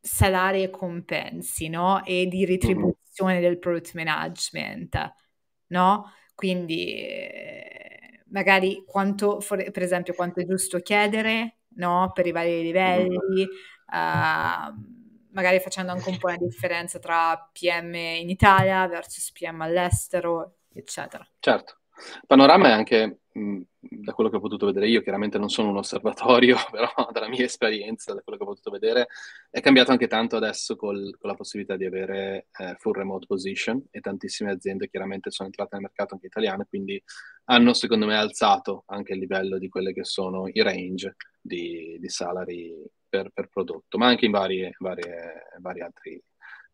[0.00, 2.02] salari e compensi, no?
[2.04, 5.14] E di retribuzione del product management,
[5.68, 6.12] no?
[6.34, 12.10] Quindi eh, magari quanto, per esempio, quanto è giusto chiedere no?
[12.12, 14.96] per i vari livelli, uh,
[15.32, 21.26] magari facendo anche un po' la differenza tra PM in Italia versus PM all'estero, eccetera.
[21.40, 21.78] Certo.
[21.96, 23.60] Il panorama è anche, mh,
[23.90, 27.44] da quello che ho potuto vedere io, chiaramente non sono un osservatorio, però dalla mia
[27.44, 29.08] esperienza, da quello che ho potuto vedere,
[29.50, 33.82] è cambiato anche tanto adesso col, con la possibilità di avere eh, full remote position
[33.90, 37.02] e tantissime aziende chiaramente sono entrate nel mercato anche italiano, quindi
[37.44, 42.08] hanno secondo me alzato anche il livello di quelle che sono i range di, di
[42.08, 42.74] salary
[43.08, 46.22] per, per, prodotto, ma anche in varie, varie, varie altre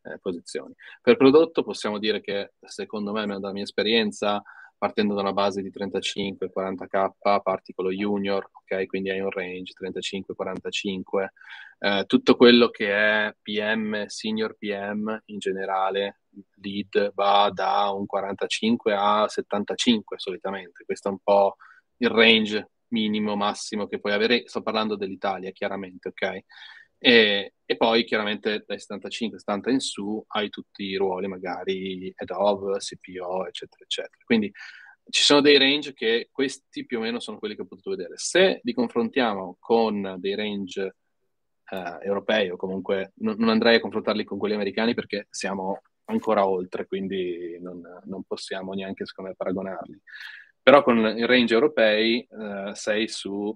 [0.02, 0.74] eh, posizioni.
[1.00, 4.42] Per prodotto possiamo dire che secondo me, dalla mia esperienza,
[4.84, 8.84] partendo da una base di 35-40k, parti con lo junior, ok?
[8.84, 11.26] Quindi hai un range 35-45,
[11.78, 16.20] eh, tutto quello che è PM, senior PM in generale,
[16.60, 21.56] lead va da un 45 a 75 solitamente, questo è un po'
[21.96, 26.40] il range minimo, massimo che puoi avere, sto parlando dell'Italia chiaramente, ok?
[27.06, 32.78] E, e, poi chiaramente dai 75-70 in su hai tutti i ruoli, magari head of,
[32.78, 34.24] CPO, eccetera, eccetera.
[34.24, 34.50] Quindi
[35.10, 38.14] ci sono dei range che questi più o meno sono quelli che ho potuto vedere.
[38.16, 40.96] Se li confrontiamo con dei range
[41.68, 46.46] eh, europei o comunque non, non, andrei a confrontarli con quelli americani perché siamo ancora
[46.46, 50.00] oltre, quindi non, non possiamo neanche secondo me paragonarli.
[50.62, 53.54] Però con i range europei eh, sei su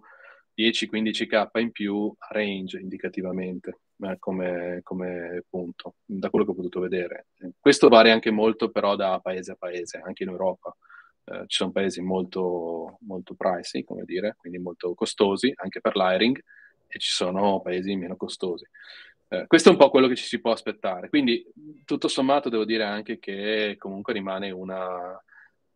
[0.59, 7.29] 10-15k in più range indicativamente eh, come, come, punto, da quello che ho potuto vedere.
[7.61, 10.77] Questo varia anche molto però da paese a paese, anche in Europa.
[11.25, 16.43] Eh, ci sono paesi molto, molto pricey, come dire, quindi molto costosi anche per l'hiring,
[16.89, 18.67] e ci sono paesi meno costosi.
[19.29, 21.09] Eh, questo è un po' quello che ci si può aspettare.
[21.09, 21.47] Quindi,
[21.85, 25.23] tutto sommato, devo dire anche che comunque rimane una,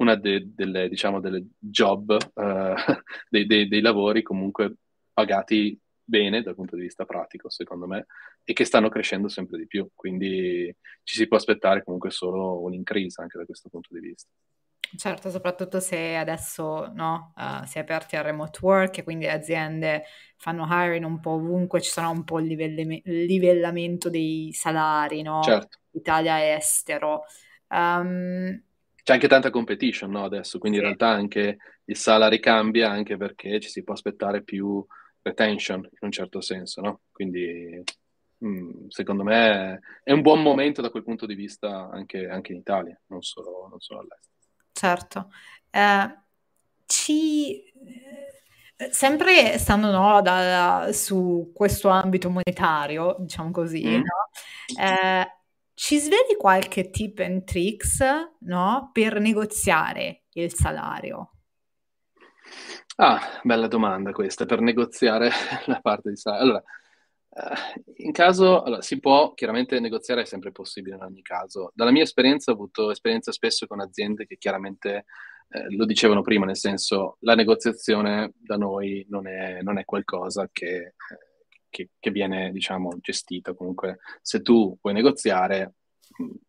[0.03, 2.75] una de, delle, diciamo, delle job, uh,
[3.31, 4.75] dei, dei, dei, lavori comunque
[5.13, 8.07] pagati bene dal punto di vista pratico, secondo me,
[8.45, 9.89] e che stanno crescendo sempre di più.
[9.95, 10.75] Quindi
[11.05, 14.29] ci si può aspettare comunque solo un increase anche da questo punto di vista.
[14.95, 19.33] Certo, soprattutto se adesso no, uh, si è aperti al remote work e quindi le
[19.33, 20.05] aziende
[20.37, 25.41] fanno hiring un po' ovunque, ci sarà un po' il livellame- livellamento dei salari, no?
[25.43, 25.79] Certo.
[25.93, 27.23] Italia e estero.
[27.69, 28.63] Um,
[29.03, 33.59] c'è anche tanta competition no, adesso, quindi in realtà anche il salary cambia anche perché
[33.61, 34.85] ci si può aspettare più
[35.23, 37.01] retention in un certo senso, no?
[37.11, 37.83] Quindi
[38.39, 42.53] mh, mm, secondo me è un buon momento da quel punto di vista anche, anche
[42.53, 44.35] in Italia, non solo, non solo all'estero.
[44.73, 45.31] Certo.
[45.71, 46.19] Eh,
[46.87, 47.71] ci...
[48.91, 53.95] Sempre stando no, da, su questo ambito monetario, diciamo così, mm.
[53.95, 54.81] no?
[54.81, 55.42] eh,
[55.75, 58.01] ci sveli qualche tip and tricks,
[58.41, 61.31] no, per negoziare il salario?
[62.97, 65.31] Ah, bella domanda questa, per negoziare
[65.67, 66.45] la parte di salario.
[66.45, 66.63] Allora,
[67.31, 71.73] eh, in caso, allora, si può, chiaramente negoziare è sempre possibile in ogni caso.
[71.75, 75.07] Dalla mia esperienza ho avuto esperienza spesso con aziende che chiaramente
[75.49, 80.49] eh, lo dicevano prima, nel senso la negoziazione da noi non è, non è qualcosa
[80.53, 80.77] che...
[80.77, 81.31] Eh,
[81.73, 83.55] che, che viene, diciamo, gestita.
[83.55, 85.75] Comunque, se tu puoi negoziare,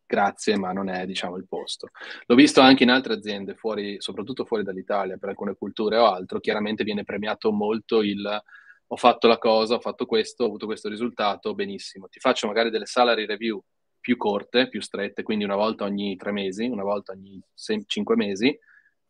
[0.06, 1.88] grazie, ma non è, diciamo, il posto.
[2.26, 6.38] L'ho visto anche in altre aziende, fuori, soprattutto fuori dall'Italia, per alcune culture o altro,
[6.38, 8.42] chiaramente viene premiato molto il
[8.86, 12.06] ho fatto la cosa, ho fatto questo, ho avuto questo risultato, benissimo.
[12.08, 13.60] Ti faccio magari delle salary review
[13.98, 18.14] più corte, più strette, quindi una volta ogni tre mesi, una volta ogni sei, cinque
[18.14, 18.56] mesi,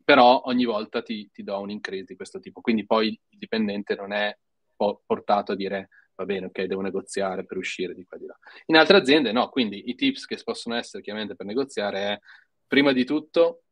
[0.05, 2.61] però ogni volta ti, ti do un increase di questo tipo.
[2.61, 4.35] Quindi poi il dipendente non è
[4.77, 8.39] portato a dire va bene, ok, devo negoziare per uscire di qua e di là.
[8.67, 12.19] In altre aziende no, quindi i tips che possono essere chiaramente per negoziare è,
[12.67, 13.63] prima di tutto,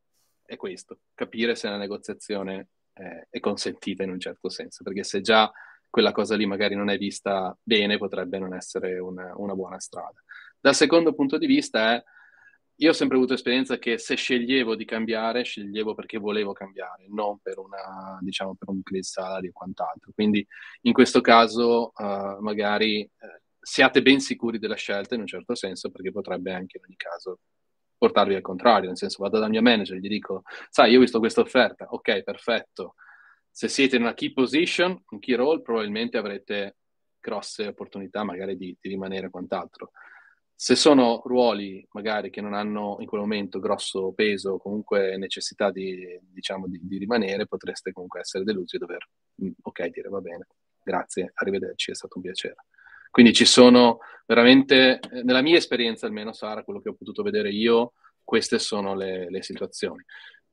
[0.45, 5.21] è questo, capire se la negoziazione è, è consentita in un certo senso, perché se
[5.21, 5.51] già
[5.89, 10.21] quella cosa lì magari non è vista bene, potrebbe non essere una, una buona strada.
[10.59, 12.03] Dal secondo punto di vista è
[12.77, 17.39] io ho sempre avuto esperienza che se sceglievo di cambiare, sceglievo perché volevo cambiare, non
[17.39, 20.11] per, una, diciamo, per un increase salary o quant'altro.
[20.13, 20.45] Quindi
[20.81, 25.91] in questo caso uh, magari uh, siate ben sicuri della scelta in un certo senso,
[25.91, 27.39] perché potrebbe anche in ogni caso
[27.95, 31.01] portarvi al contrario, nel senso vado dal mio manager e gli dico, sai, io ho
[31.01, 32.95] visto questa offerta, ok, perfetto.
[33.49, 36.77] Se siete in una key position, un key role, probabilmente avrete
[37.19, 39.91] grosse opportunità magari di, di rimanere quant'altro
[40.55, 45.71] se sono ruoli magari che non hanno in quel momento grosso peso o comunque necessità
[45.71, 49.07] di, diciamo, di, di, rimanere, potreste comunque essere delusi e dover,
[49.43, 50.47] mm, ok, dire va bene,
[50.83, 52.65] grazie, arrivederci, è stato un piacere.
[53.11, 57.49] Quindi ci sono veramente, eh, nella mia esperienza almeno, Sara, quello che ho potuto vedere
[57.49, 57.93] io,
[58.23, 60.03] queste sono le, le situazioni.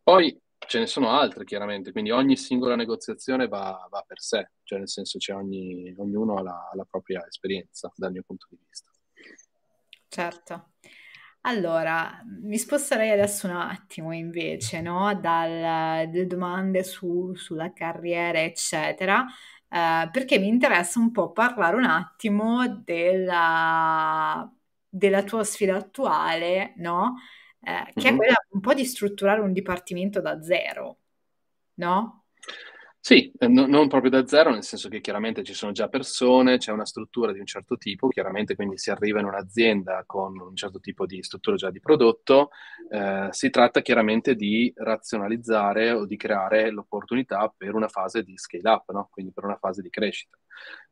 [0.03, 4.79] Poi ce ne sono altre chiaramente, quindi ogni singola negoziazione va, va per sé, cioè
[4.79, 8.91] nel senso c'è ogni, ognuno ha la, la propria esperienza dal mio punto di vista.
[10.11, 10.73] Certo.
[11.43, 15.15] Allora, mi sposterei adesso un attimo invece, no?
[15.15, 19.25] Dalle domande su, sulla carriera, eccetera,
[19.69, 24.51] eh, perché mi interessa un po' parlare un attimo della,
[24.89, 27.15] della tua sfida attuale, no?
[27.63, 30.99] Eh, che è quella un po' di strutturare un dipartimento da zero,
[31.75, 32.25] no?
[33.03, 36.59] Sì, eh, no, non proprio da zero, nel senso che chiaramente ci sono già persone,
[36.59, 40.55] c'è una struttura di un certo tipo, chiaramente quindi si arriva in un'azienda con un
[40.55, 42.51] certo tipo di struttura già di prodotto,
[42.91, 48.69] eh, si tratta chiaramente di razionalizzare o di creare l'opportunità per una fase di scale
[48.71, 49.09] up, no?
[49.11, 50.37] quindi per una fase di crescita.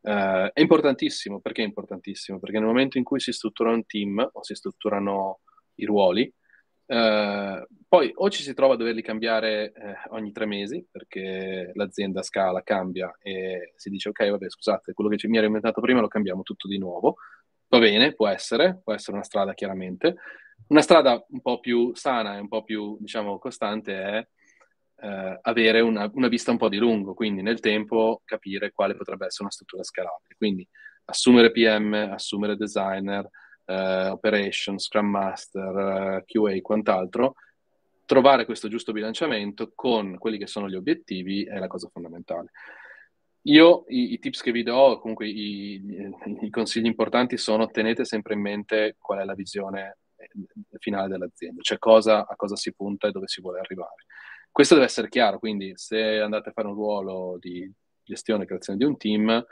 [0.01, 2.39] Eh, è importantissimo, perché è importantissimo?
[2.39, 5.41] Perché nel momento in cui si struttura un team o si strutturano
[5.75, 6.33] i ruoli,
[6.89, 12.23] Uh, poi o ci si trova a doverli cambiare eh, ogni tre mesi perché l'azienda
[12.23, 16.09] scala, cambia e si dice ok, vabbè, scusate, quello che mi era inventato prima lo
[16.09, 17.17] cambiamo tutto di nuovo.
[17.69, 20.17] Va bene, può essere, può essere una strada chiaramente.
[20.69, 24.27] Una strada un po' più sana e un po' più, diciamo, costante è
[25.01, 29.27] eh, avere una, una, vista un po' di lungo, quindi nel tempo capire quale potrebbe
[29.27, 30.35] essere una struttura scalabile.
[30.37, 30.67] Quindi
[31.07, 33.29] assumere PM, assumere designer,
[33.69, 37.35] eh, operation, scrum master, eh, QA e quant'altro,
[38.07, 42.51] trovare questo giusto bilanciamento con quelli che sono gli obiettivi è la cosa fondamentale.
[43.43, 45.81] Io i, i tips che vi do, comunque i,
[46.41, 50.29] i, consigli importanti sono tenete sempre in mente qual è la visione eh,
[50.79, 54.07] finale dell'azienda, cioè cosa, a cosa si punta e dove si vuole arrivare.
[54.51, 57.71] Questo deve essere chiaro, quindi se andate a fare un ruolo di
[58.03, 59.47] gestione e creazione di un team,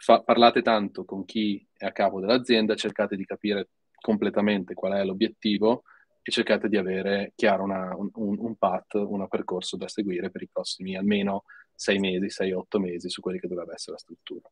[0.00, 3.68] fa, parlate tanto con chi è a capo dell'azienda, cercate di capire
[4.00, 5.82] completamente qual è l'obiettivo
[6.22, 10.48] e cercate di avere chiaro una, un, un path, un percorso da seguire per i
[10.50, 11.44] prossimi almeno
[11.74, 14.50] sei mesi, sei, otto mesi su quelli che dovrebbe essere la struttura.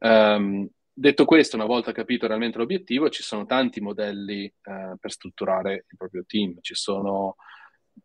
[0.00, 5.84] Um, detto questo, una volta capito realmente l'obiettivo, ci sono tanti modelli uh, per strutturare
[5.88, 6.58] il proprio team.
[6.60, 7.36] Ci sono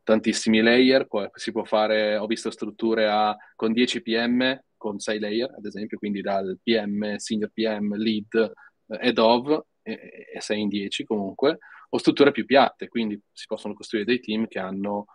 [0.01, 5.19] tantissimi layer, poi si può fare, ho visto strutture a, con 10 PM, con 6
[5.19, 8.51] layer, ad esempio, quindi dal PM, senior PM, lead,
[8.87, 11.59] eh, head of, e, e 6 in 10 comunque,
[11.89, 15.05] o strutture più piatte, quindi si possono costruire dei team che hanno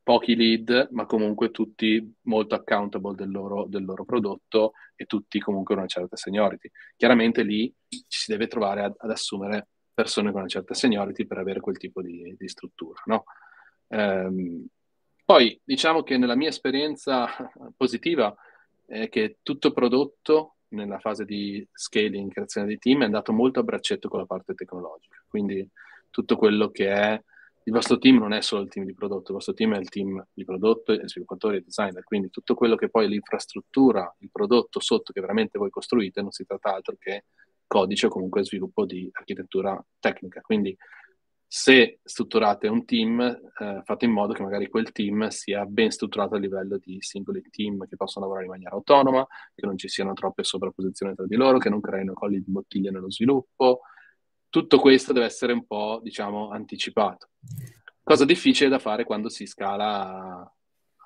[0.00, 5.74] pochi lead, ma comunque tutti molto accountable del loro, del loro prodotto e tutti comunque
[5.74, 6.70] una certa seniority.
[6.96, 11.38] Chiaramente lì ci si deve trovare ad, ad assumere persone con una certa seniority per
[11.38, 13.24] avere quel tipo di, di struttura, no?
[13.88, 14.66] ehm,
[15.24, 17.26] poi diciamo che nella mia esperienza
[17.76, 18.34] positiva
[18.86, 23.62] è che tutto prodotto nella fase di scaling, creazione di team, è andato molto a
[23.62, 25.22] braccetto con la parte tecnologica.
[25.28, 25.68] Quindi
[26.10, 27.22] tutto quello che è
[27.66, 29.88] il vostro team non è solo il team di prodotto, il vostro team è il
[29.88, 34.80] team di prodotto, sviluppatori e designer, quindi tutto quello che poi è l'infrastruttura, il prodotto
[34.80, 37.24] sotto che veramente voi costruite, non si tratta altro che
[37.66, 40.42] codice o comunque sviluppo di architettura tecnica.
[40.42, 40.76] Quindi
[41.46, 46.34] se strutturate un team, eh, fate in modo che magari quel team sia ben strutturato
[46.34, 50.14] a livello di singoli team che possono lavorare in maniera autonoma, che non ci siano
[50.14, 53.82] troppe sovrapposizioni tra di loro, che non creino colli di bottiglia nello sviluppo.
[54.48, 57.30] Tutto questo deve essere un po', diciamo, anticipato.
[58.02, 60.52] Cosa difficile da fare quando si scala alla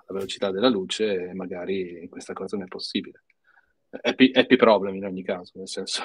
[0.09, 3.25] velocità della luce e magari questa cosa non è possibile.
[4.01, 6.03] Happy, happy problem in ogni caso, nel senso...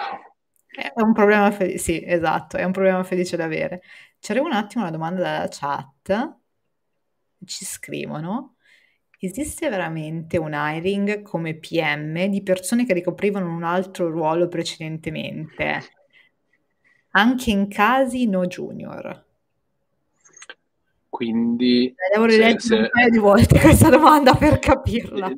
[0.76, 3.82] È un problema felice, sì, esatto, è un problema felice da avere.
[4.28, 6.38] Arriva un attimo una domanda dalla chat.
[7.45, 8.55] Ci scrivono:
[9.19, 15.82] esiste veramente un hiring come PM di persone che ricoprivano un altro ruolo precedentemente,
[17.11, 19.26] anche in casi no junior?
[21.14, 25.32] Quindi, eh, Devo rileggere se, un paio di volte questa domanda per capirla.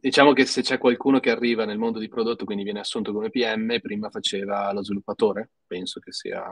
[0.00, 3.30] Diciamo che se c'è qualcuno che arriva nel mondo di prodotto, quindi viene assunto come
[3.30, 6.42] PM, prima faceva lo sviluppatore, penso che sia,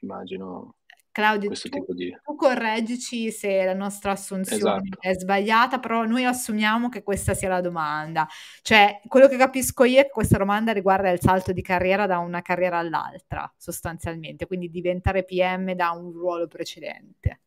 [0.00, 0.78] immagino,
[1.12, 2.10] Claudio, tu, di...
[2.24, 4.98] tu, correggici se la nostra assunzione esatto.
[4.98, 8.26] è sbagliata, però noi assumiamo che questa sia la domanda.
[8.62, 12.18] Cioè, quello che capisco io è che questa domanda riguarda il salto di carriera da
[12.18, 17.42] una carriera all'altra, sostanzialmente, quindi diventare PM da un ruolo precedente.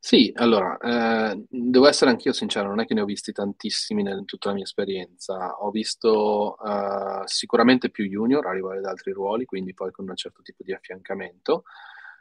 [0.00, 0.76] Sì, allora,
[1.32, 4.54] eh, devo essere anch'io sincero, non è che ne ho visti tantissimi in tutta la
[4.54, 5.56] mia esperienza.
[5.60, 10.40] Ho visto eh, sicuramente più junior arrivare da altri ruoli, quindi poi con un certo
[10.42, 11.64] tipo di affiancamento.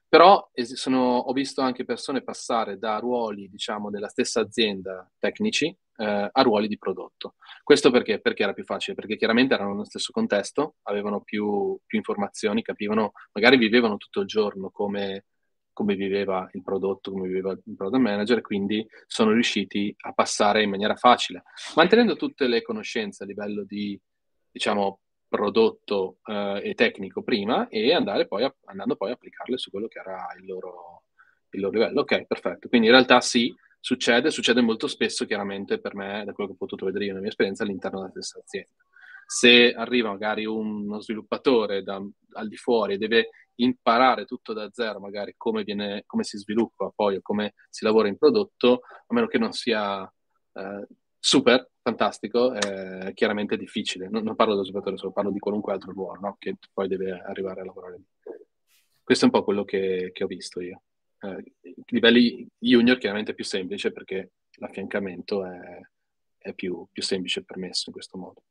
[0.09, 5.67] Però sono, ho visto anche persone passare da ruoli, diciamo, della stessa azienda tecnici
[5.97, 7.35] eh, a ruoli di prodotto.
[7.63, 8.19] Questo perché?
[8.21, 13.11] Perché era più facile, perché chiaramente erano nello stesso contesto, avevano più, più informazioni, capivano,
[13.33, 15.25] magari vivevano tutto il giorno come,
[15.77, 20.71] come viveva il prodotto, come viveva il product manager, quindi sono riusciti a passare in
[20.71, 21.43] maniera facile,
[21.75, 23.99] mantenendo tutte le conoscenze a livello di,
[24.49, 29.69] diciamo, prodotto eh, e tecnico prima e andare poi a, andando poi a applicarle su
[29.69, 31.03] quello che era il loro,
[31.51, 32.01] il loro livello.
[32.01, 32.69] Ok, perfetto.
[32.69, 36.57] Quindi in realtà sì, succede, succede molto spesso chiaramente per me, da quello che ho
[36.57, 38.71] potuto vedere io nella mia esperienza, all'interno della stessa azienda.
[39.29, 42.01] Se arriva magari uno sviluppatore da,
[42.33, 46.91] al di fuori e deve imparare tutto da zero, magari come, viene, come si sviluppa
[46.95, 50.01] poi o come si lavora in prodotto, a meno che non sia
[50.53, 50.87] eh,
[51.19, 54.07] super fantastico, è chiaramente difficile.
[54.07, 56.35] Non, non parlo dello sviluppatore solo, parlo di qualunque altro ruolo no?
[56.39, 57.99] che poi deve arrivare a lavorare.
[59.03, 60.83] Questo è un po' quello che, che ho visto io.
[61.19, 61.53] Eh,
[61.87, 65.81] livelli junior chiaramente è più semplice perché l'affiancamento è,
[66.37, 68.43] è più, più semplice e permesso in questo modo.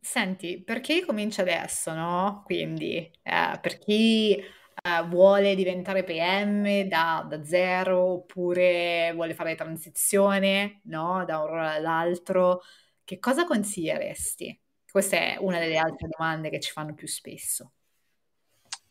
[0.00, 2.42] Senti, per chi comincia adesso, no?
[2.44, 10.80] Quindi, eh, per chi eh, vuole diventare PM da, da, zero oppure vuole fare transizione
[10.84, 11.24] no?
[11.26, 12.62] da un ruolo all'altro,
[13.04, 14.58] che cosa consiglieresti?
[14.90, 17.72] Questa è una delle altre domande che ci fanno più spesso.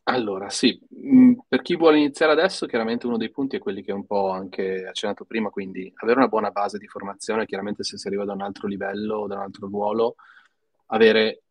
[0.07, 3.91] Allora, sì, mm, per chi vuole iniziare adesso, chiaramente uno dei punti è quelli che
[3.91, 8.07] un po' anche accennato prima, quindi avere una buona base di formazione, chiaramente se si
[8.07, 10.15] arriva da un altro livello, da un altro ruolo,
[10.88, 11.43] avere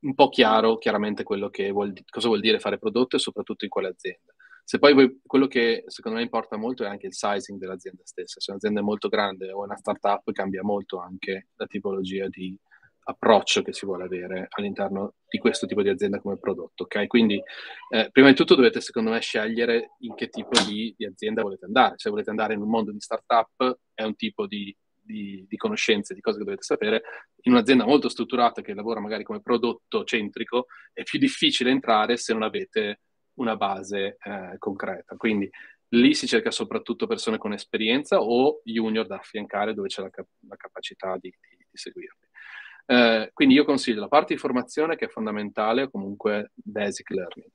[0.00, 3.70] un po' chiaro chiaramente quello che vuol, cosa vuol dire fare prodotto e soprattutto in
[3.70, 4.32] quale azienda.
[4.62, 8.40] Se poi vuoi, quello che secondo me importa molto è anche il sizing dell'azienda stessa.
[8.40, 12.58] Se un'azienda è molto grande o una startup cambia molto anche la tipologia di
[13.08, 16.82] approccio che si vuole avere all'interno di questo tipo di azienda come prodotto.
[16.82, 17.06] Ok?
[17.06, 17.40] Quindi
[17.90, 21.66] eh, prima di tutto dovete secondo me scegliere in che tipo di, di azienda volete
[21.66, 21.94] andare.
[21.98, 24.76] Se volete andare in un mondo di startup è un tipo di
[25.06, 27.02] di, di, conoscenze, di cose che dovete sapere,
[27.42, 32.32] in un'azienda molto strutturata che lavora magari come prodotto centrico, è più difficile entrare se
[32.32, 33.00] non avete
[33.34, 35.16] una base eh, concreta.
[35.16, 35.48] Quindi
[35.90, 40.26] lì si cerca soprattutto persone con esperienza o junior da affiancare dove c'è la, cap-
[40.48, 42.26] la capacità di, di, di seguirli.
[42.88, 47.50] Eh, quindi io consiglio la parte di formazione che è fondamentale o comunque basic learning.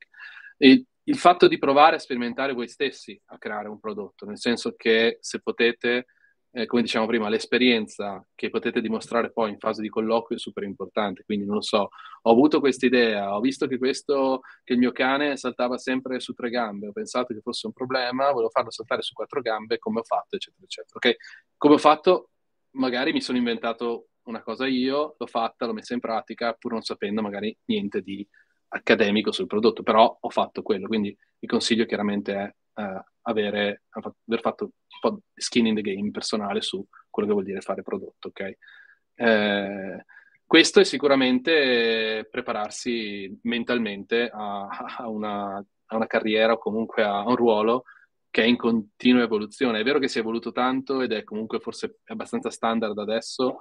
[0.57, 4.75] E il fatto di provare a sperimentare voi stessi a creare un prodotto, nel senso
[4.75, 6.05] che se potete
[6.53, 10.63] eh, come diciamo prima, l'esperienza che potete dimostrare poi in fase di colloquio è super
[10.63, 11.23] importante.
[11.23, 11.89] Quindi, non lo so,
[12.21, 16.33] ho avuto questa idea, ho visto che, questo, che il mio cane saltava sempre su
[16.33, 19.99] tre gambe, ho pensato che fosse un problema, volevo farlo saltare su quattro gambe, come
[19.99, 20.95] ho fatto, eccetera, eccetera.
[20.95, 21.15] Ok?
[21.57, 22.29] Come ho fatto,
[22.71, 26.81] magari mi sono inventato una cosa io, l'ho fatta, l'ho messa in pratica, pur non
[26.81, 28.27] sapendo magari niente di
[28.73, 30.87] accademico sul prodotto, però ho fatto quello.
[30.87, 35.81] Quindi il consiglio chiaramente è uh, avere, aver fatto un po' di skin in the
[35.81, 38.57] game personale su quello che vuol dire fare prodotto, ok?
[39.15, 40.05] Eh,
[40.45, 44.67] questo è sicuramente prepararsi mentalmente a,
[44.97, 47.83] a, una, a, una, carriera o comunque a un ruolo
[48.29, 49.79] che è in continua evoluzione.
[49.79, 53.59] È vero che si è evoluto tanto ed è comunque forse abbastanza standard adesso,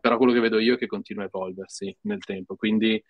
[0.00, 2.56] però quello che vedo io è che continua a evolversi nel tempo.
[2.56, 3.02] Quindi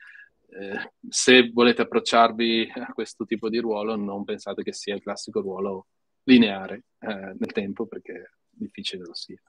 [0.50, 5.40] eh, se volete approcciarvi a questo tipo di ruolo, non pensate che sia il classico
[5.40, 5.86] ruolo
[6.24, 9.40] lineare eh, nel tempo, perché è difficile lo sia.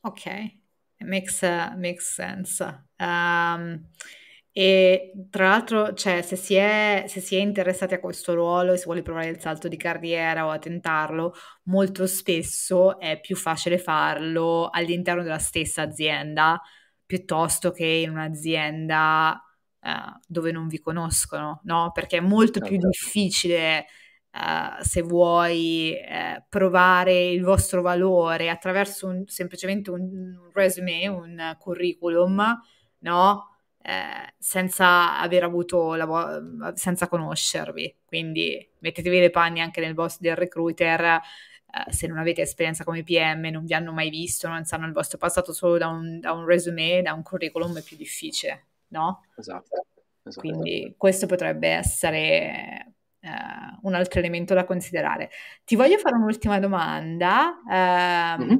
[0.00, 0.24] Ok,
[0.98, 2.62] makes, uh, makes sense.
[2.98, 3.88] Um,
[4.56, 8.76] e tra l'altro, cioè, se si, è, se si è interessati a questo ruolo e
[8.76, 11.34] si vuole provare il salto di carriera o a tentarlo,
[11.64, 16.60] molto spesso è più facile farlo all'interno della stessa azienda
[17.04, 19.43] piuttosto che in un'azienda
[19.84, 21.90] uh, dove non vi conoscono, no?
[21.92, 22.88] Perché è molto più certo.
[22.88, 23.86] difficile
[24.32, 32.60] uh, se vuoi uh, provare il vostro valore attraverso un, semplicemente un resume, un curriculum,
[32.98, 33.48] no?
[33.86, 37.96] Eh, senza aver avuto la vo- senza conoscervi.
[38.06, 41.20] Quindi mettetevi le panni anche nel boss del recruiter.
[41.90, 45.18] Se non avete esperienza come PM, non vi hanno mai visto, non sanno il vostro
[45.18, 49.22] passato solo da un, da un resume, da un curriculum, è più difficile no?
[49.36, 49.86] Esatto.
[50.22, 50.40] esatto.
[50.40, 55.30] Quindi questo potrebbe essere uh, un altro elemento da considerare.
[55.64, 57.60] Ti voglio fare un'ultima domanda.
[57.66, 58.58] Uh, mm-hmm.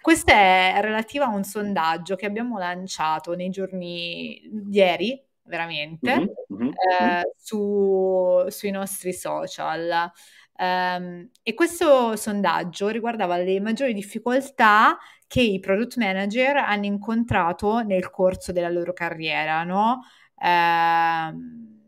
[0.00, 6.68] Questa è relativa a un sondaggio che abbiamo lanciato nei giorni ieri, veramente, mm-hmm.
[6.68, 10.10] eh, su, sui nostri social.
[10.58, 14.98] Um, e questo sondaggio riguardava le maggiori difficoltà
[15.30, 20.00] che i product manager hanno incontrato nel corso della loro carriera, no?
[20.34, 21.78] Um,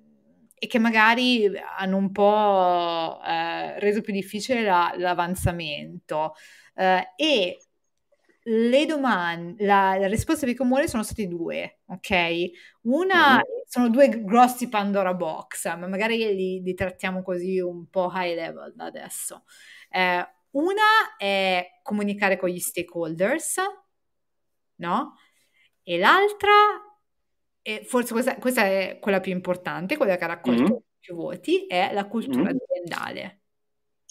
[0.55, 6.35] e che magari hanno un po' eh, reso più difficile la, l'avanzamento.
[6.77, 7.59] Eh, e
[8.45, 12.51] le domande, la, la risposta più comune sono state due, ok?
[12.83, 13.41] Una, mm.
[13.67, 18.73] sono due grossi Pandora box, ma magari li, li, trattiamo così un po' high level
[18.77, 19.43] da adesso.
[19.91, 23.57] Eh, una è comunicare con gli stakeholders,
[24.77, 25.17] no?
[25.83, 26.51] E l'altra,
[27.61, 30.77] e forse questa, questa, è quella più importante, quella che ha raccolto mm.
[30.99, 32.57] più voti, è la cultura mm.
[32.57, 33.41] aziendale.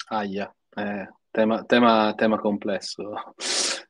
[0.07, 3.33] Aia, eh, tema, tema, tema complesso.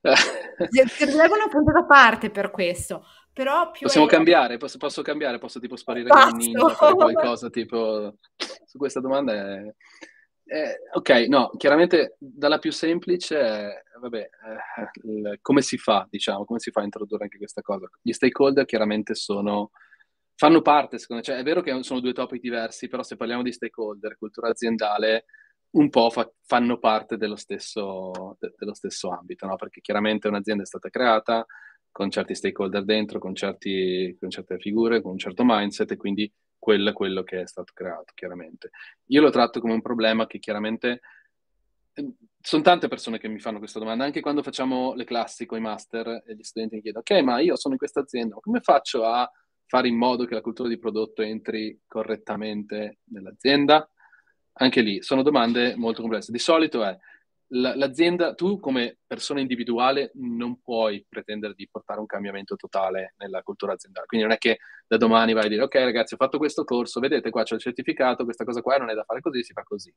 [0.01, 3.05] Serve una puntata a parte per questo.
[3.33, 4.09] Però Possiamo è...
[4.09, 8.15] cambiare, posso, posso, cambiare, posso tipo sparire con ninja, fare qualcosa tipo...
[8.65, 9.73] Su questa domanda è...
[10.43, 16.59] Eh, ok, no, chiaramente dalla più semplice, vabbè, eh, il, come si fa, diciamo, come
[16.59, 17.87] si fa a introdurre anche questa cosa?
[18.01, 19.71] Gli stakeholder chiaramente sono,
[20.35, 23.43] fanno parte, secondo me, cioè è vero che sono due topic diversi, però se parliamo
[23.43, 25.25] di stakeholder, cultura aziendale,
[25.71, 29.55] un po' fa, fanno parte dello stesso, de, dello stesso ambito, no?
[29.55, 31.45] Perché chiaramente un'azienda è stata creata
[31.91, 36.31] con certi stakeholder dentro, con, certi, con certe figure, con un certo mindset e quindi
[36.61, 38.69] quello è quello che è stato creato, chiaramente.
[39.07, 41.01] Io lo tratto come un problema che chiaramente...
[41.93, 45.59] Ehm, sono tante persone che mi fanno questa domanda, anche quando facciamo le classi con
[45.59, 48.61] i master e gli studenti mi chiedono, ok, ma io sono in questa azienda, come
[48.61, 49.29] faccio a
[49.67, 53.87] fare in modo che la cultura di prodotto entri correttamente nell'azienda?
[54.53, 56.31] Anche lì sono domande molto complesse.
[56.31, 56.97] Di solito è
[57.53, 63.73] l'azienda, tu come persona individuale non puoi pretendere di portare un cambiamento totale nella cultura
[63.73, 64.05] aziendale.
[64.05, 66.99] Quindi non è che da domani vai a dire ok ragazzi ho fatto questo corso,
[66.99, 69.63] vedete qua c'è il certificato, questa cosa qua non è da fare così, si fa
[69.63, 69.93] così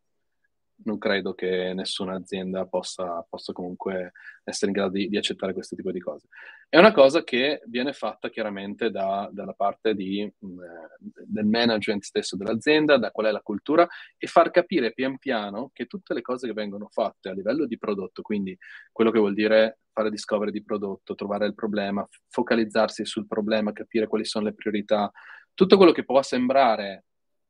[0.84, 4.12] non credo che nessuna azienda possa, possa comunque
[4.42, 6.26] essere in grado di, di, accettare questo tipo di cose.
[6.68, 10.58] È una cosa che viene fatta chiaramente da, dalla parte di, mm,
[10.98, 13.86] del management stesso dell'azienda, da qual è la cultura
[14.18, 17.78] e far capire pian piano che tutte le cose che vengono fatte a livello di
[17.78, 18.56] prodotto, quindi
[18.92, 24.08] quello che vuol dire fare discovery di prodotto, trovare il problema, focalizzarsi sul problema, capire
[24.08, 25.10] quali sono le priorità,
[25.54, 27.04] tutto quello che può sembrare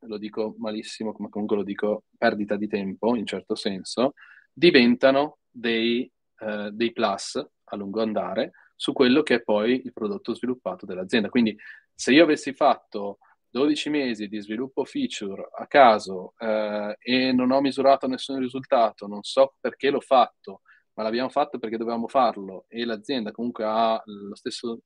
[0.07, 4.15] lo dico malissimo, ma comunque lo dico perdita di tempo in certo senso,
[4.53, 10.35] diventano dei, eh, dei plus a lungo andare su quello che è poi il prodotto
[10.35, 11.29] sviluppato dell'azienda.
[11.29, 11.57] Quindi
[11.95, 17.61] se io avessi fatto 12 mesi di sviluppo feature a caso eh, e non ho
[17.61, 20.63] misurato nessun risultato, non so perché l'ho fatto,
[20.95, 24.03] ma l'abbiamo fatto perché dovevamo farlo e l'azienda comunque ha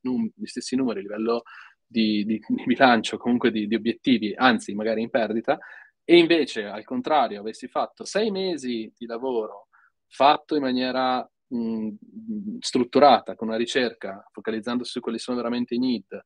[0.02, 1.42] num- gli stessi numeri a livello
[1.88, 5.58] di, di, bilancio, comunque di, di, obiettivi, anzi magari in perdita,
[6.04, 9.68] e invece al contrario avessi fatto sei mesi di lavoro
[10.06, 11.88] fatto in maniera mh,
[12.60, 16.22] strutturata, con una ricerca, focalizzandosi su quelli sono veramente i need,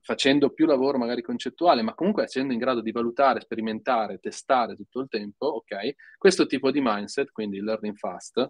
[0.00, 5.00] facendo più lavoro magari concettuale, ma comunque essendo in grado di valutare, sperimentare, testare tutto
[5.00, 5.94] il tempo, ok?
[6.18, 8.46] Questo tipo di mindset, quindi il learning fast,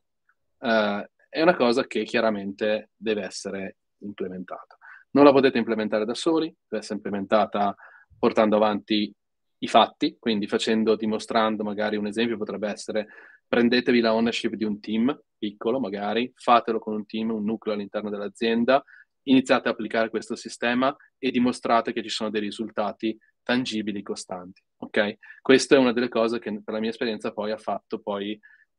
[0.59, 4.77] eh, è una cosa che chiaramente deve essere implementata.
[5.15, 7.75] Non la potete implementare da soli, deve essere implementata
[8.19, 9.13] portando avanti
[9.59, 13.07] i fatti, quindi facendo, dimostrando magari un esempio potrebbe essere
[13.47, 18.11] prendetevi la ownership di un team piccolo magari, fatelo con un team, un nucleo all'interno
[18.11, 18.83] dell'azienda,
[19.25, 24.63] iniziate a applicare questo sistema e dimostrate che ci sono dei risultati tangibili, costanti.
[24.79, 25.19] Ok?
[25.41, 28.39] Questa è una delle cose che per la mia esperienza poi ha fatto poi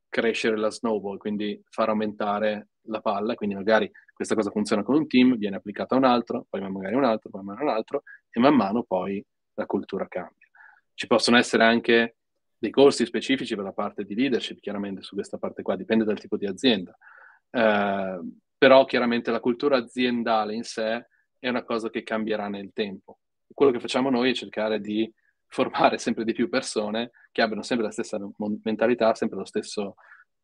[0.09, 5.07] crescere la snowball, quindi far aumentare la palla, quindi magari questa cosa funziona con un
[5.07, 8.39] team, viene applicata a un altro, poi magari un altro, poi magari un altro, e
[8.39, 9.23] man mano poi
[9.55, 10.47] la cultura cambia.
[10.93, 12.15] Ci possono essere anche
[12.57, 16.17] dei corsi specifici per la parte di leadership, chiaramente su questa parte qua, dipende dal
[16.17, 16.97] tipo di azienda.
[17.49, 18.19] Eh,
[18.57, 23.19] però chiaramente la cultura aziendale in sé è una cosa che cambierà nel tempo.
[23.53, 25.13] Quello che facciamo noi è cercare di
[25.47, 28.17] formare sempre di più persone che abbiano sempre la stessa
[28.63, 29.95] mentalità, sempre lo stesso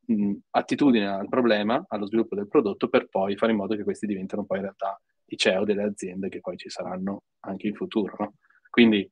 [0.06, 4.06] mh, attitudine al problema, allo sviluppo del prodotto, per poi fare in modo che questi
[4.06, 8.16] diventino poi in realtà i CEO delle aziende che poi ci saranno anche in futuro.
[8.20, 8.34] No?
[8.70, 9.10] Quindi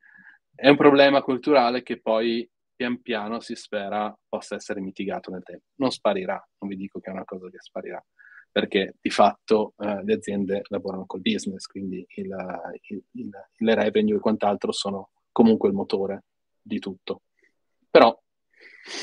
[0.53, 5.65] è un problema culturale che poi pian piano si spera possa essere mitigato nel tempo.
[5.75, 8.03] Non sparirà, non vi dico che è una cosa che sparirà,
[8.51, 12.35] perché di fatto eh, le aziende lavorano col business, quindi il,
[12.87, 16.23] il, il, le revenue e quant'altro sono comunque il motore
[16.61, 17.21] di tutto.
[17.89, 18.17] Però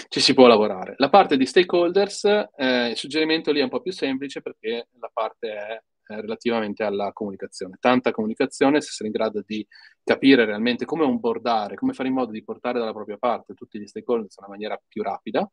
[0.08, 0.94] ci si può lavorare.
[0.98, 2.24] La parte di stakeholders,
[2.56, 7.12] eh, il suggerimento lì è un po' più semplice perché la parte è relativamente alla
[7.12, 7.76] comunicazione.
[7.80, 9.66] Tanta comunicazione, se essere in grado di
[10.04, 13.86] capire realmente come onboardare, come fare in modo di portare dalla propria parte tutti gli
[13.86, 15.48] stakeholders in una maniera più rapida,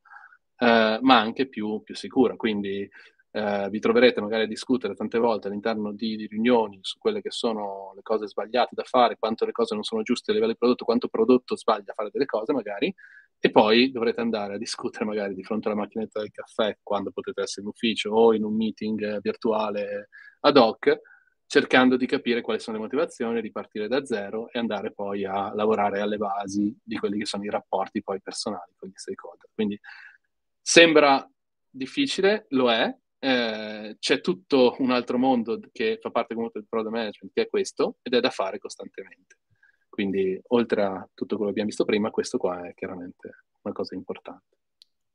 [0.58, 2.36] eh, ma anche più, più sicura.
[2.36, 2.88] Quindi
[3.36, 7.32] eh, vi troverete magari a discutere tante volte all'interno di, di, riunioni su quelle che
[7.32, 10.58] sono le cose sbagliate da fare, quanto le cose non sono giuste a livello di
[10.58, 12.94] prodotto, quanto prodotto sbaglia a fare delle cose magari,
[13.46, 17.42] e poi dovrete andare a discutere magari di fronte alla macchinetta del caffè quando potete
[17.42, 20.08] essere in ufficio o in un meeting virtuale
[20.40, 21.02] ad hoc,
[21.46, 26.00] cercando di capire quali sono le motivazioni, ripartire da zero e andare poi a lavorare
[26.00, 29.50] alle basi di quelli che sono i rapporti poi personali con gli stakeholder.
[29.54, 29.78] Quindi
[30.62, 31.30] sembra
[31.70, 36.96] difficile, lo è, eh, c'è tutto un altro mondo che fa parte comunque del product
[36.96, 39.36] management, che è questo, ed è da fare costantemente.
[39.94, 43.94] Quindi, oltre a tutto quello che abbiamo visto prima, questo qua è chiaramente una cosa
[43.94, 44.58] importante.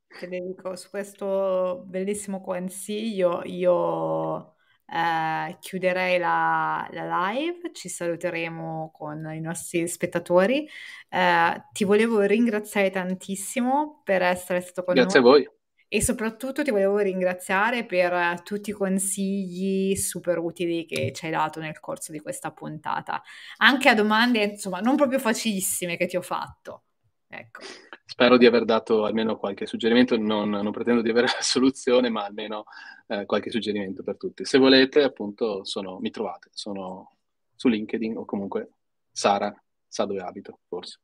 [0.07, 4.55] Federico, su questo bellissimo consiglio io
[4.85, 10.65] eh, chiuderei la, la, live, ci saluteremo con i nostri spettatori.
[11.09, 15.29] Eh, ti volevo ringraziare tantissimo per essere stato con Grazie noi.
[15.31, 15.58] Grazie a voi.
[15.91, 21.59] E soprattutto ti volevo ringraziare per tutti i consigli super utili che ci hai dato
[21.59, 23.23] nel corso di questa puntata,
[23.57, 26.83] anche a domande, insomma, non proprio facilissime che ti ho fatto.
[27.27, 27.61] Ecco.
[28.05, 32.23] Spero di aver dato almeno qualche suggerimento, non, non pretendo di avere la soluzione, ma
[32.23, 32.65] almeno
[33.07, 34.45] eh, qualche suggerimento per tutti.
[34.45, 37.17] Se volete, appunto, sono, mi trovate, sono
[37.55, 38.73] su LinkedIn o comunque
[39.11, 39.51] Sara
[39.87, 40.99] sa dove abito, forse.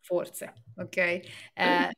[0.00, 0.96] Forse, ok.
[0.96, 1.22] Eh,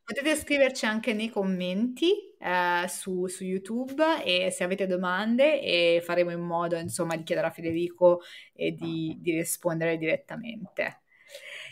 [0.04, 6.30] potete scriverci anche nei commenti eh, su, su, YouTube e se avete domande e faremo
[6.30, 8.20] in modo insomma di chiedere a Federico
[8.52, 11.00] e di, di rispondere direttamente.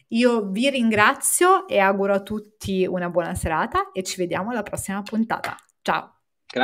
[0.09, 5.03] Io vi ringrazio e auguro a tutti una buona serata e ci vediamo alla prossima
[5.03, 5.57] puntata.
[5.83, 6.22] Ciao!